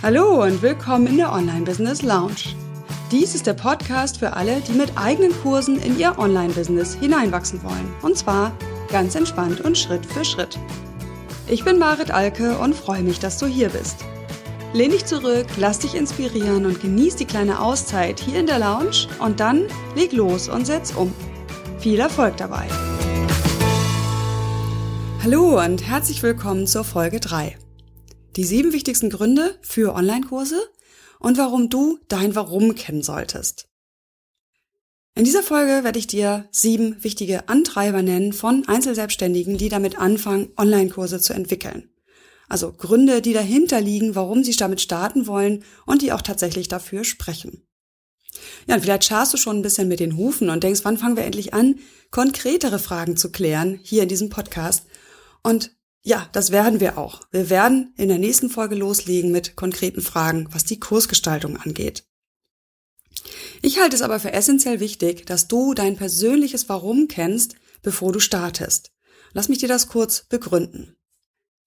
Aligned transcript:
Hallo 0.00 0.44
und 0.44 0.62
willkommen 0.62 1.08
in 1.08 1.16
der 1.16 1.32
Online 1.32 1.62
Business 1.62 2.02
Lounge. 2.02 2.54
Dies 3.10 3.34
ist 3.34 3.48
der 3.48 3.54
Podcast 3.54 4.18
für 4.18 4.34
alle, 4.34 4.60
die 4.60 4.74
mit 4.74 4.92
eigenen 4.96 5.32
Kursen 5.42 5.76
in 5.80 5.98
ihr 5.98 6.16
Online-Business 6.16 6.94
hineinwachsen 6.94 7.60
wollen. 7.64 7.92
Und 8.02 8.16
zwar 8.16 8.52
ganz 8.92 9.16
entspannt 9.16 9.60
und 9.60 9.76
Schritt 9.76 10.06
für 10.06 10.24
Schritt. 10.24 10.56
Ich 11.48 11.64
bin 11.64 11.80
Marit 11.80 12.12
Alke 12.12 12.58
und 12.58 12.76
freue 12.76 13.02
mich, 13.02 13.18
dass 13.18 13.38
du 13.38 13.46
hier 13.46 13.70
bist. 13.70 13.96
Lehn 14.72 14.92
dich 14.92 15.04
zurück, 15.04 15.46
lass 15.56 15.80
dich 15.80 15.96
inspirieren 15.96 16.64
und 16.64 16.80
genieß 16.80 17.16
die 17.16 17.24
kleine 17.24 17.60
Auszeit 17.60 18.20
hier 18.20 18.38
in 18.38 18.46
der 18.46 18.60
Lounge 18.60 19.08
und 19.18 19.40
dann 19.40 19.66
leg 19.96 20.12
los 20.12 20.48
und 20.48 20.64
setz 20.64 20.94
um. 20.94 21.12
Viel 21.80 21.98
Erfolg 21.98 22.36
dabei! 22.36 22.68
Hallo 25.24 25.60
und 25.60 25.84
herzlich 25.84 26.22
willkommen 26.22 26.68
zur 26.68 26.84
Folge 26.84 27.18
3. 27.18 27.56
Die 28.38 28.44
sieben 28.44 28.72
wichtigsten 28.72 29.10
Gründe 29.10 29.58
für 29.62 29.96
Online-Kurse 29.96 30.62
und 31.18 31.38
warum 31.38 31.70
du 31.70 31.98
dein 32.06 32.36
Warum 32.36 32.76
kennen 32.76 33.02
solltest. 33.02 33.66
In 35.16 35.24
dieser 35.24 35.42
Folge 35.42 35.82
werde 35.82 35.98
ich 35.98 36.06
dir 36.06 36.48
sieben 36.52 37.02
wichtige 37.02 37.48
Antreiber 37.48 38.00
nennen 38.00 38.32
von 38.32 38.62
Einzelselbstständigen, 38.68 39.58
die 39.58 39.68
damit 39.68 39.98
anfangen, 39.98 40.52
Online-Kurse 40.56 41.18
zu 41.18 41.32
entwickeln. 41.32 41.90
Also 42.48 42.72
Gründe, 42.72 43.22
die 43.22 43.32
dahinter 43.32 43.80
liegen, 43.80 44.14
warum 44.14 44.44
sie 44.44 44.54
damit 44.54 44.80
starten 44.80 45.26
wollen 45.26 45.64
und 45.84 46.02
die 46.02 46.12
auch 46.12 46.22
tatsächlich 46.22 46.68
dafür 46.68 47.02
sprechen. 47.02 47.66
Ja, 48.68 48.76
und 48.76 48.82
vielleicht 48.82 49.02
scharst 49.02 49.34
du 49.34 49.36
schon 49.36 49.56
ein 49.58 49.62
bisschen 49.62 49.88
mit 49.88 49.98
den 49.98 50.16
Hufen 50.16 50.48
und 50.48 50.62
denkst, 50.62 50.82
wann 50.84 50.96
fangen 50.96 51.16
wir 51.16 51.24
endlich 51.24 51.54
an, 51.54 51.80
konkretere 52.12 52.78
Fragen 52.78 53.16
zu 53.16 53.32
klären 53.32 53.80
hier 53.82 54.04
in 54.04 54.08
diesem 54.08 54.28
Podcast. 54.28 54.86
Und 55.42 55.76
ja, 56.02 56.28
das 56.32 56.50
werden 56.50 56.80
wir 56.80 56.96
auch. 56.96 57.22
Wir 57.30 57.50
werden 57.50 57.92
in 57.96 58.08
der 58.08 58.18
nächsten 58.18 58.50
Folge 58.50 58.74
loslegen 58.74 59.32
mit 59.32 59.56
konkreten 59.56 60.00
Fragen, 60.00 60.48
was 60.52 60.64
die 60.64 60.80
Kursgestaltung 60.80 61.56
angeht. 61.56 62.04
Ich 63.62 63.80
halte 63.80 63.96
es 63.96 64.02
aber 64.02 64.20
für 64.20 64.32
essentiell 64.32 64.80
wichtig, 64.80 65.26
dass 65.26 65.48
du 65.48 65.74
dein 65.74 65.96
persönliches 65.96 66.68
Warum 66.68 67.08
kennst, 67.08 67.56
bevor 67.82 68.12
du 68.12 68.20
startest. 68.20 68.92
Lass 69.32 69.48
mich 69.48 69.58
dir 69.58 69.68
das 69.68 69.88
kurz 69.88 70.24
begründen. 70.28 70.96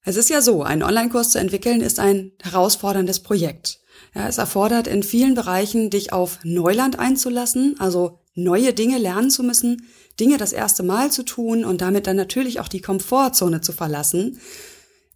Es 0.04 0.16
ist 0.16 0.30
ja 0.30 0.42
so, 0.42 0.64
einen 0.64 0.82
Online-Kurs 0.82 1.32
zu 1.32 1.40
entwickeln 1.40 1.82
ist 1.82 2.00
ein 2.00 2.32
herausforderndes 2.42 3.20
Projekt. 3.20 3.82
Ja, 4.16 4.28
es 4.28 4.40
erfordert 4.40 4.88
in 4.88 5.04
vielen 5.04 5.36
Bereichen, 5.36 5.90
dich 5.90 6.12
auf 6.12 6.40
Neuland 6.44 6.98
einzulassen, 6.98 7.76
also 7.80 8.20
neue 8.34 8.74
Dinge 8.74 8.98
lernen 8.98 9.30
zu 9.30 9.44
müssen, 9.44 9.88
Dinge 10.20 10.38
das 10.38 10.54
erste 10.54 10.84
Mal 10.84 11.12
zu 11.12 11.24
tun 11.24 11.66
und 11.66 11.82
damit 11.82 12.08
dann 12.08 12.16
natürlich 12.16 12.60
auch 12.60 12.68
die 12.68 12.82
Komfortzone 12.82 13.62
zu 13.62 13.72
verlassen. 13.72 14.40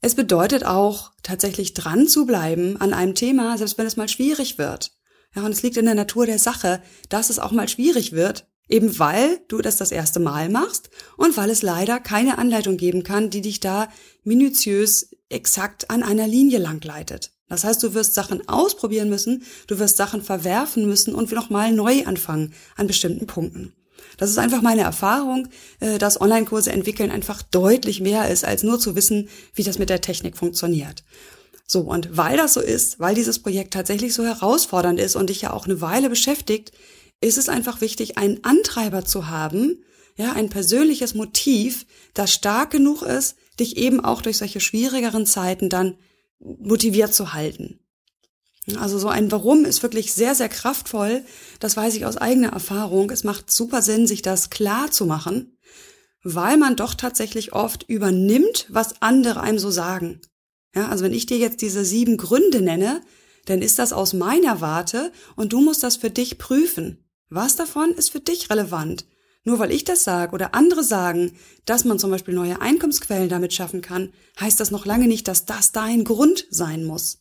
Es 0.01 0.15
bedeutet 0.15 0.65
auch, 0.65 1.11
tatsächlich 1.23 1.73
dran 1.73 2.07
zu 2.07 2.25
bleiben 2.25 2.79
an 2.79 2.93
einem 2.93 3.15
Thema, 3.15 3.57
selbst 3.57 3.77
wenn 3.77 3.87
es 3.87 3.97
mal 3.97 4.09
schwierig 4.09 4.57
wird. 4.57 4.91
Ja, 5.35 5.43
und 5.43 5.51
es 5.51 5.63
liegt 5.63 5.77
in 5.77 5.85
der 5.85 5.95
Natur 5.95 6.25
der 6.25 6.39
Sache, 6.39 6.81
dass 7.09 7.29
es 7.29 7.39
auch 7.39 7.51
mal 7.51 7.67
schwierig 7.67 8.11
wird, 8.11 8.47
Eben 8.67 8.97
weil 8.97 9.41
du 9.47 9.61
das 9.61 9.77
das 9.77 9.91
erste 9.91 10.19
Mal 10.19 10.49
machst 10.49 10.89
und 11.17 11.37
weil 11.37 11.49
es 11.49 11.61
leider 11.61 11.99
keine 11.99 12.37
Anleitung 12.39 12.77
geben 12.77 13.03
kann, 13.03 13.29
die 13.29 13.41
dich 13.41 13.59
da 13.59 13.89
minutiös 14.23 15.15
exakt 15.29 15.91
an 15.91 16.01
einer 16.01 16.27
Linie 16.27 16.57
langleitet. 16.57 17.31
Das 17.47 17.63
heißt, 17.63 17.83
du 17.83 17.93
wirst 17.93 18.13
Sachen 18.13 18.47
ausprobieren 18.47 19.09
müssen, 19.09 19.43
du 19.67 19.77
wirst 19.77 19.97
Sachen 19.97 20.21
verwerfen 20.21 20.87
müssen 20.87 21.13
und 21.13 21.31
nochmal 21.31 21.71
neu 21.71 22.05
anfangen 22.05 22.53
an 22.75 22.87
bestimmten 22.87 23.27
Punkten. 23.27 23.73
Das 24.17 24.29
ist 24.29 24.37
einfach 24.37 24.61
meine 24.61 24.81
Erfahrung, 24.81 25.47
äh, 25.79 25.97
dass 25.97 26.19
Online-Kurse 26.19 26.71
entwickeln 26.71 27.11
einfach 27.11 27.41
deutlich 27.41 28.01
mehr 28.01 28.29
ist, 28.29 28.45
als 28.45 28.63
nur 28.63 28.79
zu 28.79 28.95
wissen, 28.95 29.29
wie 29.53 29.63
das 29.63 29.79
mit 29.79 29.89
der 29.89 30.01
Technik 30.01 30.37
funktioniert. 30.37 31.03
So, 31.67 31.81
und 31.81 32.15
weil 32.15 32.37
das 32.37 32.53
so 32.53 32.61
ist, 32.61 32.99
weil 32.99 33.15
dieses 33.15 33.39
Projekt 33.39 33.73
tatsächlich 33.73 34.13
so 34.13 34.23
herausfordernd 34.23 34.99
ist 34.99 35.15
und 35.15 35.29
dich 35.29 35.41
ja 35.41 35.51
auch 35.51 35.65
eine 35.65 35.81
Weile 35.81 36.09
beschäftigt, 36.09 36.71
ist 37.21 37.37
es 37.37 37.49
einfach 37.49 37.81
wichtig, 37.81 38.17
einen 38.17 38.43
Antreiber 38.43 39.03
zu 39.03 39.29
haben, 39.29 39.83
ja, 40.17 40.33
ein 40.33 40.49
persönliches 40.49 41.13
Motiv, 41.13 41.85
das 42.13 42.31
stark 42.31 42.71
genug 42.71 43.01
ist, 43.01 43.35
dich 43.59 43.77
eben 43.77 44.03
auch 44.03 44.21
durch 44.21 44.37
solche 44.37 44.59
schwierigeren 44.61 45.25
Zeiten 45.25 45.69
dann 45.69 45.95
motiviert 46.39 47.13
zu 47.13 47.33
halten. 47.33 47.79
Also 48.77 48.97
so 48.97 49.09
ein 49.09 49.31
Warum 49.31 49.63
ist 49.63 49.83
wirklich 49.83 50.13
sehr, 50.13 50.33
sehr 50.33 50.49
kraftvoll. 50.49 51.23
Das 51.59 51.77
weiß 51.77 51.95
ich 51.95 52.05
aus 52.05 52.17
eigener 52.17 52.49
Erfahrung. 52.49 53.11
Es 53.11 53.23
macht 53.23 53.51
super 53.51 53.81
Sinn, 53.81 54.07
sich 54.07 54.23
das 54.23 54.49
klar 54.49 54.89
zu 54.89 55.05
machen, 55.05 55.57
weil 56.23 56.57
man 56.57 56.75
doch 56.75 56.95
tatsächlich 56.95 57.53
oft 57.53 57.83
übernimmt, 57.87 58.65
was 58.69 59.01
andere 59.03 59.41
einem 59.41 59.59
so 59.59 59.69
sagen. 59.69 60.19
Ja, 60.73 60.89
also 60.89 61.03
wenn 61.03 61.13
ich 61.13 61.27
dir 61.27 61.37
jetzt 61.37 61.61
diese 61.61 61.85
sieben 61.85 62.17
Gründe 62.17 62.61
nenne, 62.61 63.01
dann 63.45 63.61
ist 63.61 63.77
das 63.77 63.93
aus 63.93 64.13
meiner 64.13 64.61
Warte 64.61 65.11
und 65.35 65.53
du 65.53 65.61
musst 65.61 65.83
das 65.83 65.97
für 65.97 66.09
dich 66.09 66.39
prüfen. 66.39 67.05
Was 67.29 67.55
davon 67.55 67.91
ist 67.91 68.09
für 68.09 68.19
dich 68.19 68.49
relevant? 68.49 69.05
Nur 69.45 69.59
weil 69.59 69.71
ich 69.71 69.83
das 69.83 70.03
sage 70.03 70.33
oder 70.33 70.55
andere 70.55 70.83
sagen, 70.83 71.37
dass 71.65 71.85
man 71.85 71.99
zum 71.99 72.11
Beispiel 72.11 72.33
neue 72.33 72.61
Einkommensquellen 72.61 73.29
damit 73.29 73.53
schaffen 73.53 73.81
kann, 73.81 74.11
heißt 74.39 74.59
das 74.59 74.71
noch 74.71 74.85
lange 74.85 75.07
nicht, 75.07 75.27
dass 75.27 75.45
das 75.45 75.71
dein 75.71 76.03
Grund 76.03 76.47
sein 76.49 76.83
muss. 76.83 77.19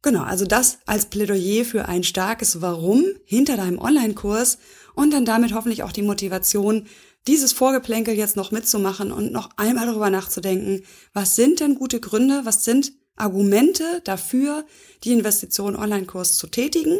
Genau, 0.00 0.22
also 0.22 0.46
das 0.46 0.78
als 0.86 1.06
Plädoyer 1.06 1.64
für 1.64 1.88
ein 1.88 2.04
starkes 2.04 2.60
Warum 2.60 3.04
hinter 3.24 3.56
deinem 3.56 3.78
Online-Kurs 3.78 4.58
und 4.94 5.12
dann 5.12 5.24
damit 5.24 5.52
hoffentlich 5.54 5.82
auch 5.82 5.92
die 5.92 6.02
Motivation, 6.02 6.86
dieses 7.28 7.52
Vorgeplänkel 7.52 8.14
jetzt 8.14 8.36
noch 8.36 8.50
mitzumachen 8.50 9.12
und 9.12 9.32
noch 9.32 9.50
einmal 9.56 9.86
darüber 9.86 10.10
nachzudenken, 10.10 10.82
was 11.12 11.36
sind 11.36 11.60
denn 11.60 11.76
gute 11.76 12.00
Gründe, 12.00 12.42
was 12.44 12.64
sind 12.64 12.92
Argumente 13.16 14.00
dafür, 14.04 14.64
die 15.04 15.12
Investition 15.12 15.76
Online-Kurs 15.76 16.36
zu 16.36 16.46
tätigen 16.48 16.98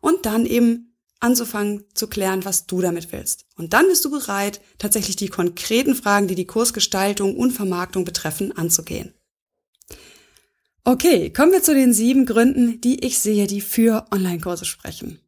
und 0.00 0.26
dann 0.26 0.46
eben 0.46 0.93
anzufangen 1.24 1.84
zu 1.94 2.06
klären, 2.06 2.44
was 2.44 2.66
du 2.66 2.80
damit 2.80 3.10
willst. 3.10 3.46
Und 3.56 3.72
dann 3.72 3.88
bist 3.88 4.04
du 4.04 4.10
bereit, 4.10 4.60
tatsächlich 4.78 5.16
die 5.16 5.28
konkreten 5.28 5.94
Fragen, 5.94 6.28
die 6.28 6.34
die 6.34 6.46
Kursgestaltung 6.46 7.36
und 7.36 7.50
Vermarktung 7.50 8.04
betreffen, 8.04 8.56
anzugehen. 8.56 9.14
Okay, 10.84 11.32
kommen 11.32 11.52
wir 11.52 11.62
zu 11.62 11.74
den 11.74 11.94
sieben 11.94 12.26
Gründen, 12.26 12.80
die 12.80 13.04
ich 13.04 13.18
sehe, 13.18 13.46
die 13.46 13.62
für 13.62 14.06
Online-Kurse 14.12 14.66
sprechen. 14.66 15.18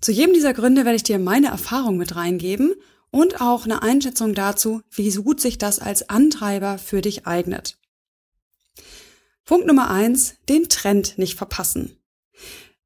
Zu 0.00 0.10
jedem 0.10 0.32
dieser 0.32 0.54
Gründe 0.54 0.84
werde 0.84 0.96
ich 0.96 1.02
dir 1.02 1.18
meine 1.18 1.48
Erfahrung 1.48 1.98
mit 1.98 2.16
reingeben 2.16 2.74
und 3.10 3.40
auch 3.40 3.64
eine 3.64 3.82
Einschätzung 3.82 4.34
dazu, 4.34 4.80
wie 4.90 5.10
gut 5.12 5.40
sich 5.40 5.58
das 5.58 5.78
als 5.78 6.08
Antreiber 6.08 6.78
für 6.78 7.02
dich 7.02 7.26
eignet. 7.26 7.78
Punkt 9.44 9.66
Nummer 9.66 9.90
eins, 9.90 10.36
den 10.48 10.70
Trend 10.70 11.18
nicht 11.18 11.36
verpassen. 11.36 11.98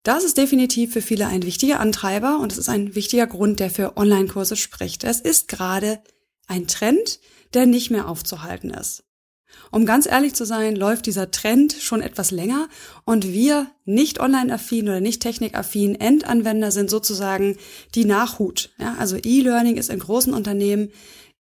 Das 0.09 0.25
ist 0.25 0.39
definitiv 0.39 0.95
für 0.95 1.03
viele 1.03 1.27
ein 1.27 1.43
wichtiger 1.43 1.81
Antreiber 1.81 2.39
und 2.39 2.51
es 2.51 2.57
ist 2.57 2.71
ein 2.71 2.95
wichtiger 2.95 3.27
Grund, 3.27 3.61
der 3.61 3.69
für 3.69 3.99
Online-Kurse 3.99 4.57
spricht. 4.57 5.05
Es 5.05 5.21
ist 5.21 5.49
gerade 5.49 6.01
ein 6.47 6.67
Trend, 6.67 7.21
der 7.53 7.67
nicht 7.67 7.91
mehr 7.91 8.09
aufzuhalten 8.09 8.71
ist. 8.71 9.05
Um 9.71 9.85
ganz 9.85 10.07
ehrlich 10.07 10.33
zu 10.33 10.47
sein, 10.47 10.77
läuft 10.77 11.05
dieser 11.05 11.31
Trend 11.31 11.75
schon 11.79 12.01
etwas 12.01 12.31
länger 12.31 12.71
und 13.05 13.35
wir 13.35 13.67
nicht 13.85 14.19
online-affin 14.19 14.89
oder 14.89 15.03
nicht 15.03 15.21
technikaffin 15.21 15.95
Endanwender 15.95 16.71
sind 16.71 16.89
sozusagen 16.89 17.59
die 17.95 18.07
Nachhut. 18.07 18.71
Ja, 18.79 18.97
also 18.99 19.19
E-Learning 19.23 19.77
ist 19.77 19.91
in 19.91 19.99
großen 19.99 20.33
Unternehmen 20.33 20.91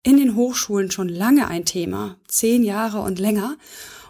in 0.04 0.18
den 0.18 0.36
Hochschulen 0.36 0.92
schon 0.92 1.08
lange 1.08 1.48
ein 1.48 1.64
Thema, 1.64 2.16
zehn 2.28 2.62
Jahre 2.62 3.00
und 3.00 3.18
länger. 3.18 3.56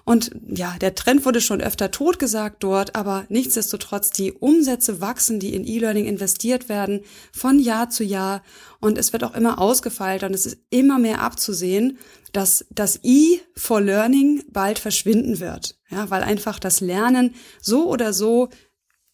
Und 0.04 0.32
ja, 0.48 0.76
der 0.80 0.94
Trend 0.94 1.24
wurde 1.24 1.40
schon 1.40 1.60
öfter 1.60 1.90
totgesagt 1.90 2.62
dort, 2.62 2.96
aber 2.96 3.24
nichtsdestotrotz 3.28 4.10
die 4.10 4.32
Umsätze 4.32 5.00
wachsen, 5.00 5.38
die 5.38 5.54
in 5.54 5.64
E-Learning 5.64 6.06
investiert 6.06 6.68
werden, 6.68 7.02
von 7.32 7.60
Jahr 7.60 7.88
zu 7.88 8.02
Jahr. 8.02 8.42
Und 8.80 8.98
es 8.98 9.12
wird 9.12 9.22
auch 9.22 9.34
immer 9.34 9.60
ausgefeilt 9.60 10.24
und 10.24 10.34
es 10.34 10.46
ist 10.46 10.58
immer 10.70 10.98
mehr 10.98 11.20
abzusehen, 11.20 11.98
dass 12.32 12.64
das 12.70 12.98
E 13.02 13.38
for 13.56 13.80
Learning 13.80 14.42
bald 14.50 14.78
verschwinden 14.78 15.38
wird. 15.38 15.78
Ja, 15.88 16.10
weil 16.10 16.22
einfach 16.22 16.59
das 16.59 16.80
Lernen 16.80 17.34
so 17.60 17.88
oder 17.88 18.12
so 18.12 18.48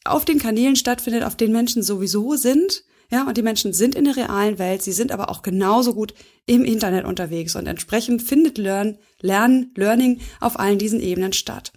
auf 0.04 0.24
den 0.24 0.38
Kanälen 0.38 0.76
stattfindet, 0.76 1.24
auf 1.24 1.36
denen 1.36 1.52
Menschen 1.52 1.82
sowieso 1.82 2.36
sind 2.36 2.84
ja, 3.10 3.26
und 3.26 3.36
die 3.36 3.42
Menschen 3.42 3.72
sind 3.72 3.94
in 3.94 4.04
der 4.04 4.16
realen 4.16 4.58
Welt, 4.58 4.82
sie 4.82 4.92
sind 4.92 5.12
aber 5.12 5.30
auch 5.30 5.42
genauso 5.42 5.94
gut 5.94 6.14
im 6.46 6.64
Internet 6.64 7.04
unterwegs 7.06 7.56
und 7.56 7.66
entsprechend 7.66 8.22
findet 8.22 8.58
Learn, 8.58 8.98
Lernen, 9.20 9.72
Learning 9.76 10.20
auf 10.40 10.58
allen 10.58 10.78
diesen 10.78 11.00
Ebenen 11.00 11.32
statt. 11.32 11.72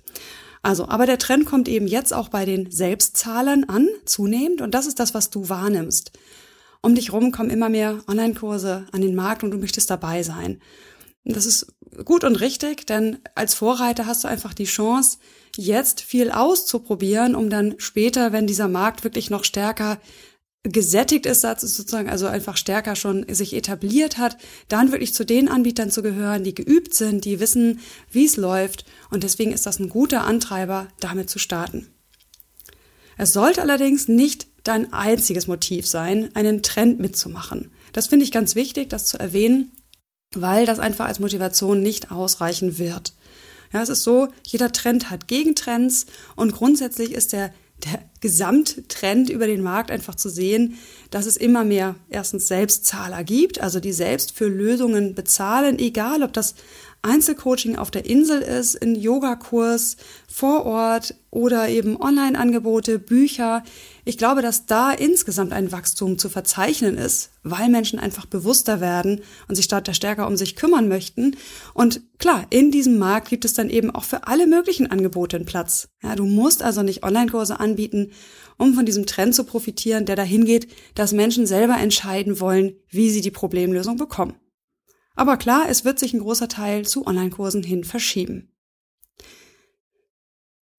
Also, 0.62 0.88
aber 0.88 1.06
der 1.06 1.18
Trend 1.18 1.46
kommt 1.46 1.68
eben 1.68 1.88
jetzt 1.88 2.14
auch 2.14 2.30
bei 2.30 2.46
den 2.46 2.70
Selbstzahlern 2.70 3.64
an, 3.64 3.88
zunehmend, 4.06 4.62
und 4.62 4.74
das 4.76 4.86
ist 4.86 5.00
das, 5.00 5.14
was 5.14 5.30
du 5.30 5.50
wahrnimmst. 5.50 6.12
Um 6.82 6.96
dich 6.96 7.14
rum 7.14 7.32
kommen 7.32 7.50
immer 7.50 7.70
mehr 7.70 8.02
Online-Kurse 8.08 8.88
an 8.92 9.02
den 9.02 9.16
Markt 9.16 9.44
und 9.44 9.52
du 9.52 9.58
möchtest 9.58 9.90
dabei 9.90 10.24
sein. 10.24 10.62
Das 11.24 11.46
ist 11.46 11.74
gut 12.06 12.24
und 12.24 12.40
richtig, 12.42 12.88
denn 12.88 13.20
als 13.36 13.54
Vorreiter 13.54 14.06
hast 14.06 14.24
du 14.24 14.28
einfach 14.28 14.54
die 14.54 14.66
Chance, 14.66 15.18
jetzt 15.56 16.02
viel 16.02 16.32
auszuprobieren, 16.32 17.36
um 17.36 17.50
dann 17.50 17.76
später, 17.78 18.32
wenn 18.32 18.48
dieser 18.48 18.68
Markt 18.68 19.04
wirklich 19.04 19.30
noch 19.30 19.44
stärker 19.44 20.00
gesättigt 20.64 21.26
ist, 21.26 21.42
sozusagen 21.42 22.10
also 22.10 22.28
einfach 22.28 22.56
stärker 22.56 22.96
schon 22.96 23.26
sich 23.34 23.54
etabliert 23.54 24.18
hat, 24.18 24.38
dann 24.68 24.92
wirklich 24.92 25.14
zu 25.14 25.26
den 25.26 25.50
Anbietern 25.50 25.90
zu 25.90 26.04
gehören, 26.04 26.44
die 26.44 26.54
geübt 26.54 26.94
sind, 26.94 27.26
die 27.26 27.40
wissen, 27.40 27.80
wie 28.12 28.26
es 28.26 28.38
läuft. 28.38 28.86
Und 29.10 29.24
deswegen 29.24 29.54
ist 29.54 29.66
das 29.66 29.80
ein 29.80 29.90
guter 29.90 30.24
Antreiber, 30.24 30.88
damit 31.00 31.30
zu 31.30 31.40
starten. 31.40 31.88
Es 33.18 33.34
sollte 33.34 33.62
allerdings 33.62 34.08
nicht 34.08 34.48
dein 34.64 34.94
einziges 34.94 35.48
Motiv 35.48 35.88
sein, 35.88 36.30
einen 36.36 36.62
Trend 36.62 37.00
mitzumachen. 37.00 37.72
Das 37.94 38.08
finde 38.08 38.26
ich 38.26 38.32
ganz 38.32 38.56
wichtig, 38.56 38.90
das 38.90 39.06
zu 39.06 39.20
erwähnen, 39.20 39.72
weil 40.36 40.66
das 40.66 40.80
einfach 40.80 41.08
als 41.08 41.20
Motivation 41.20 41.82
nicht 41.82 42.12
ausreichen 42.12 42.78
wird. 42.78 43.14
Ja, 43.74 43.82
es 43.82 43.90
ist 43.90 44.04
so, 44.04 44.28
jeder 44.46 44.72
Trend 44.72 45.10
hat 45.10 45.28
Gegentrends 45.28 46.06
und 46.36 46.54
grundsätzlich 46.54 47.14
ist 47.14 47.34
der 47.34 47.54
der 47.86 48.04
Gesamttrend 48.20 49.30
über 49.30 49.48
den 49.48 49.62
Markt 49.62 49.92
einfach 49.92 50.16
zu 50.16 50.30
sehen, 50.30 50.78
dass 51.10 51.26
es 51.26 51.38
immer 51.38 51.64
mehr 51.64 51.96
erstens 52.10 52.48
Selbstzahler 52.48 53.24
gibt, 53.24 53.60
also 53.62 53.80
die 53.80 53.94
selbst 53.94 54.32
für 54.32 54.48
Lösungen 54.48 55.16
bezahlen, 55.16 55.80
egal 55.80 56.24
ob 56.24 56.34
das 56.34 56.56
Einzelcoaching 57.02 57.78
auf 57.78 57.90
der 57.90 58.06
Insel 58.06 58.42
ist, 58.42 58.82
ein 58.82 58.96
Yogakurs 58.96 59.98
vor 60.28 60.66
Ort 60.66 61.16
oder 61.32 61.70
eben 61.70 62.00
Online-Angebote, 62.00 63.00
Bücher. 63.00 63.64
Ich 64.04 64.18
glaube, 64.18 64.42
dass 64.42 64.66
da 64.66 64.92
insgesamt 64.92 65.54
ein 65.54 65.72
Wachstum 65.72 66.18
zu 66.18 66.28
verzeichnen 66.28 66.98
ist, 66.98 67.32
weil 67.42 67.70
Menschen 67.70 68.00
einfach 68.00 68.26
bewusster 68.26 68.82
werden 68.82 69.22
und 69.48 69.56
sich 69.56 69.66
statt 69.66 69.90
stärker 69.96 70.28
um 70.28 70.36
sich 70.36 70.58
kümmern 70.58 70.90
möchten. 70.90 71.38
Und 71.74 72.02
klar, 72.20 72.46
in 72.50 72.70
diesem 72.70 73.00
Markt 73.00 73.30
gibt 73.30 73.46
es 73.46 73.54
dann 73.54 73.70
eben 73.70 73.90
auch 73.92 74.04
für 74.04 74.28
alle 74.28 74.46
möglichen 74.46 74.92
Angebote 74.92 75.38
einen 75.38 75.46
Platz. 75.46 75.88
Ja, 76.04 76.16
du 76.16 76.26
musst 76.26 76.62
also 76.62 76.84
nicht 76.84 77.04
Online-Kurse 77.04 77.60
anbieten, 77.60 78.12
um 78.58 78.74
von 78.74 78.86
diesem 78.86 79.06
Trend 79.06 79.34
zu 79.34 79.46
profitieren, 79.46 80.06
der 80.06 80.18
dahin 80.18 80.44
geht, 80.44 80.68
dass 80.96 81.14
Menschen 81.14 81.48
selber 81.48 81.78
entscheiden 81.78 82.42
wollen, 82.42 82.74
wie 82.90 83.10
sie 83.10 83.22
die 83.22 83.32
Problemlösung 83.32 83.96
bekommen. 83.96 84.36
Aber 85.16 85.38
klar, 85.38 85.66
es 85.70 85.86
wird 85.86 85.98
sich 85.98 86.14
ein 86.14 86.20
großer 86.20 86.48
Teil 86.50 86.86
zu 86.86 87.06
Online-Kursen 87.08 87.64
hin 87.64 87.84
verschieben. 87.84 88.51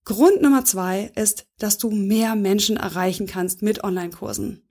Grund 0.04 0.43
Nummer 0.43 0.64
zwei 0.64 1.12
ist, 1.14 1.46
dass 1.58 1.78
du 1.78 1.90
mehr 1.90 2.34
Menschen 2.34 2.76
erreichen 2.76 3.26
kannst 3.26 3.62
mit 3.62 3.84
Online-Kursen. 3.84 4.62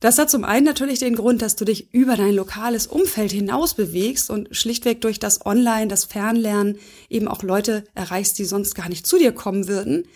Das 0.00 0.18
hat 0.18 0.30
zum 0.30 0.44
einen 0.44 0.66
natürlich 0.66 0.98
den 0.98 1.14
Grund, 1.14 1.42
dass 1.42 1.54
du 1.54 1.64
dich 1.64 1.94
über 1.94 2.16
dein 2.16 2.34
lokales 2.34 2.88
Umfeld 2.88 3.30
hinaus 3.30 3.74
bewegst 3.74 4.30
und 4.30 4.54
schlichtweg 4.54 5.00
durch 5.00 5.20
das 5.20 5.46
Online, 5.46 5.86
das 5.86 6.04
Fernlernen 6.04 6.78
eben 7.08 7.28
auch 7.28 7.42
Leute 7.42 7.84
erreichst, 7.94 8.38
die 8.38 8.44
sonst 8.44 8.74
gar 8.74 8.88
nicht 8.88 9.06
zu 9.06 9.16
dir 9.16 9.32
kommen 9.32 9.68
würden. 9.68 10.08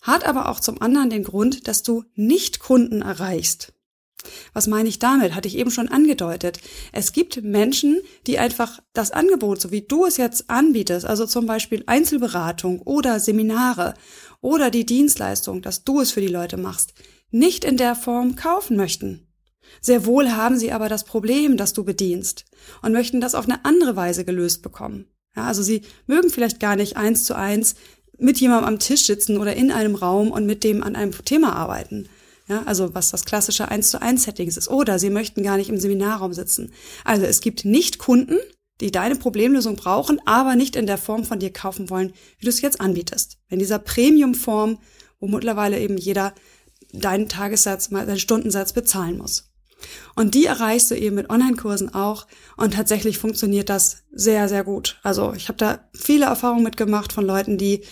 Hat 0.00 0.24
aber 0.24 0.48
auch 0.48 0.60
zum 0.60 0.80
anderen 0.80 1.10
den 1.10 1.24
Grund, 1.24 1.66
dass 1.66 1.82
du 1.82 2.04
nicht 2.14 2.60
Kunden 2.60 3.02
erreichst. 3.02 3.72
Was 4.52 4.66
meine 4.66 4.88
ich 4.88 4.98
damit? 4.98 5.34
Hatte 5.34 5.48
ich 5.48 5.56
eben 5.56 5.70
schon 5.70 5.88
angedeutet. 5.88 6.58
Es 6.92 7.12
gibt 7.12 7.42
Menschen, 7.42 8.00
die 8.26 8.38
einfach 8.38 8.80
das 8.92 9.10
Angebot, 9.10 9.60
so 9.60 9.70
wie 9.70 9.82
du 9.82 10.06
es 10.06 10.16
jetzt 10.16 10.50
anbietest, 10.50 11.06
also 11.06 11.26
zum 11.26 11.46
Beispiel 11.46 11.82
Einzelberatung 11.86 12.80
oder 12.82 13.20
Seminare 13.20 13.94
oder 14.40 14.70
die 14.70 14.86
Dienstleistung, 14.86 15.62
dass 15.62 15.84
du 15.84 16.00
es 16.00 16.12
für 16.12 16.20
die 16.20 16.28
Leute 16.28 16.56
machst, 16.56 16.94
nicht 17.30 17.64
in 17.64 17.76
der 17.76 17.94
Form 17.94 18.36
kaufen 18.36 18.76
möchten. 18.76 19.26
Sehr 19.80 20.06
wohl 20.06 20.30
haben 20.32 20.58
sie 20.58 20.72
aber 20.72 20.88
das 20.88 21.04
Problem, 21.04 21.56
das 21.56 21.72
du 21.72 21.84
bedienst 21.84 22.44
und 22.82 22.92
möchten 22.92 23.20
das 23.20 23.34
auf 23.34 23.46
eine 23.46 23.64
andere 23.64 23.96
Weise 23.96 24.24
gelöst 24.24 24.62
bekommen. 24.62 25.06
Ja, 25.36 25.44
also 25.44 25.62
sie 25.62 25.82
mögen 26.06 26.30
vielleicht 26.30 26.60
gar 26.60 26.76
nicht 26.76 26.96
eins 26.96 27.24
zu 27.24 27.34
eins 27.34 27.74
mit 28.18 28.40
jemandem 28.40 28.68
am 28.68 28.78
Tisch 28.78 29.06
sitzen 29.06 29.38
oder 29.38 29.56
in 29.56 29.72
einem 29.72 29.94
Raum 29.94 30.30
und 30.30 30.46
mit 30.46 30.62
dem 30.62 30.82
an 30.82 30.94
einem 30.94 31.12
Thema 31.24 31.54
arbeiten, 31.54 32.08
ja, 32.46 32.62
also 32.64 32.94
was 32.94 33.10
das 33.10 33.24
klassische 33.24 33.68
1 33.68 33.90
zu 33.90 34.02
1 34.02 34.24
Settings 34.24 34.56
ist. 34.56 34.68
Oder 34.68 34.98
sie 34.98 35.10
möchten 35.10 35.42
gar 35.42 35.56
nicht 35.56 35.70
im 35.70 35.78
Seminarraum 35.78 36.32
sitzen. 36.32 36.72
Also 37.04 37.24
es 37.24 37.40
gibt 37.40 37.64
nicht 37.64 37.98
Kunden, 37.98 38.36
die 38.80 38.90
deine 38.90 39.16
Problemlösung 39.16 39.76
brauchen, 39.76 40.20
aber 40.26 40.56
nicht 40.56 40.76
in 40.76 40.86
der 40.86 40.98
Form 40.98 41.24
von 41.24 41.38
dir 41.38 41.52
kaufen 41.52 41.90
wollen, 41.90 42.12
wie 42.38 42.44
du 42.44 42.50
es 42.50 42.60
jetzt 42.60 42.80
anbietest. 42.80 43.38
In 43.48 43.58
dieser 43.58 43.78
Premium-Form, 43.78 44.78
wo 45.20 45.28
mittlerweile 45.28 45.78
eben 45.78 45.96
jeder 45.96 46.34
deinen 46.92 47.28
Tagessatz, 47.28 47.88
deinen 47.88 48.18
Stundensatz 48.18 48.72
bezahlen 48.72 49.18
muss. 49.18 49.50
Und 50.14 50.34
die 50.34 50.46
erreichst 50.46 50.90
du 50.90 50.96
eben 50.96 51.16
mit 51.16 51.30
Online-Kursen 51.30 51.94
auch. 51.94 52.26
Und 52.56 52.74
tatsächlich 52.74 53.18
funktioniert 53.18 53.68
das 53.68 54.04
sehr, 54.12 54.48
sehr 54.48 54.64
gut. 54.64 54.98
Also 55.02 55.32
ich 55.34 55.48
habe 55.48 55.58
da 55.58 55.88
viele 55.92 56.26
Erfahrungen 56.26 56.64
mitgemacht 56.64 57.12
von 57.12 57.26
Leuten, 57.26 57.58
die 57.58 57.84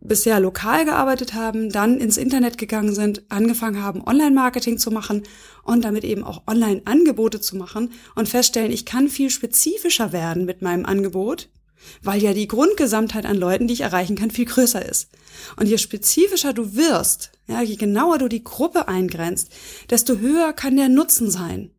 bisher 0.00 0.40
lokal 0.40 0.84
gearbeitet 0.84 1.34
haben, 1.34 1.70
dann 1.70 1.98
ins 1.98 2.16
Internet 2.16 2.58
gegangen 2.58 2.94
sind, 2.94 3.22
angefangen 3.28 3.82
haben, 3.82 4.02
Online-Marketing 4.04 4.78
zu 4.78 4.90
machen 4.90 5.22
und 5.62 5.84
damit 5.84 6.04
eben 6.04 6.24
auch 6.24 6.42
Online-Angebote 6.46 7.40
zu 7.40 7.56
machen 7.56 7.92
und 8.14 8.28
feststellen, 8.28 8.72
ich 8.72 8.86
kann 8.86 9.08
viel 9.08 9.30
spezifischer 9.30 10.12
werden 10.12 10.46
mit 10.46 10.62
meinem 10.62 10.86
Angebot, 10.86 11.50
weil 12.02 12.22
ja 12.22 12.32
die 12.32 12.48
Grundgesamtheit 12.48 13.26
an 13.26 13.36
Leuten, 13.36 13.66
die 13.66 13.74
ich 13.74 13.80
erreichen 13.82 14.16
kann, 14.16 14.30
viel 14.30 14.46
größer 14.46 14.84
ist. 14.84 15.10
Und 15.56 15.66
je 15.66 15.78
spezifischer 15.78 16.52
du 16.52 16.74
wirst, 16.74 17.32
ja, 17.46 17.62
je 17.62 17.76
genauer 17.76 18.18
du 18.18 18.28
die 18.28 18.44
Gruppe 18.44 18.88
eingrenzt, 18.88 19.50
desto 19.90 20.18
höher 20.18 20.52
kann 20.52 20.76
der 20.76 20.88
Nutzen 20.88 21.30
sein. 21.30 21.70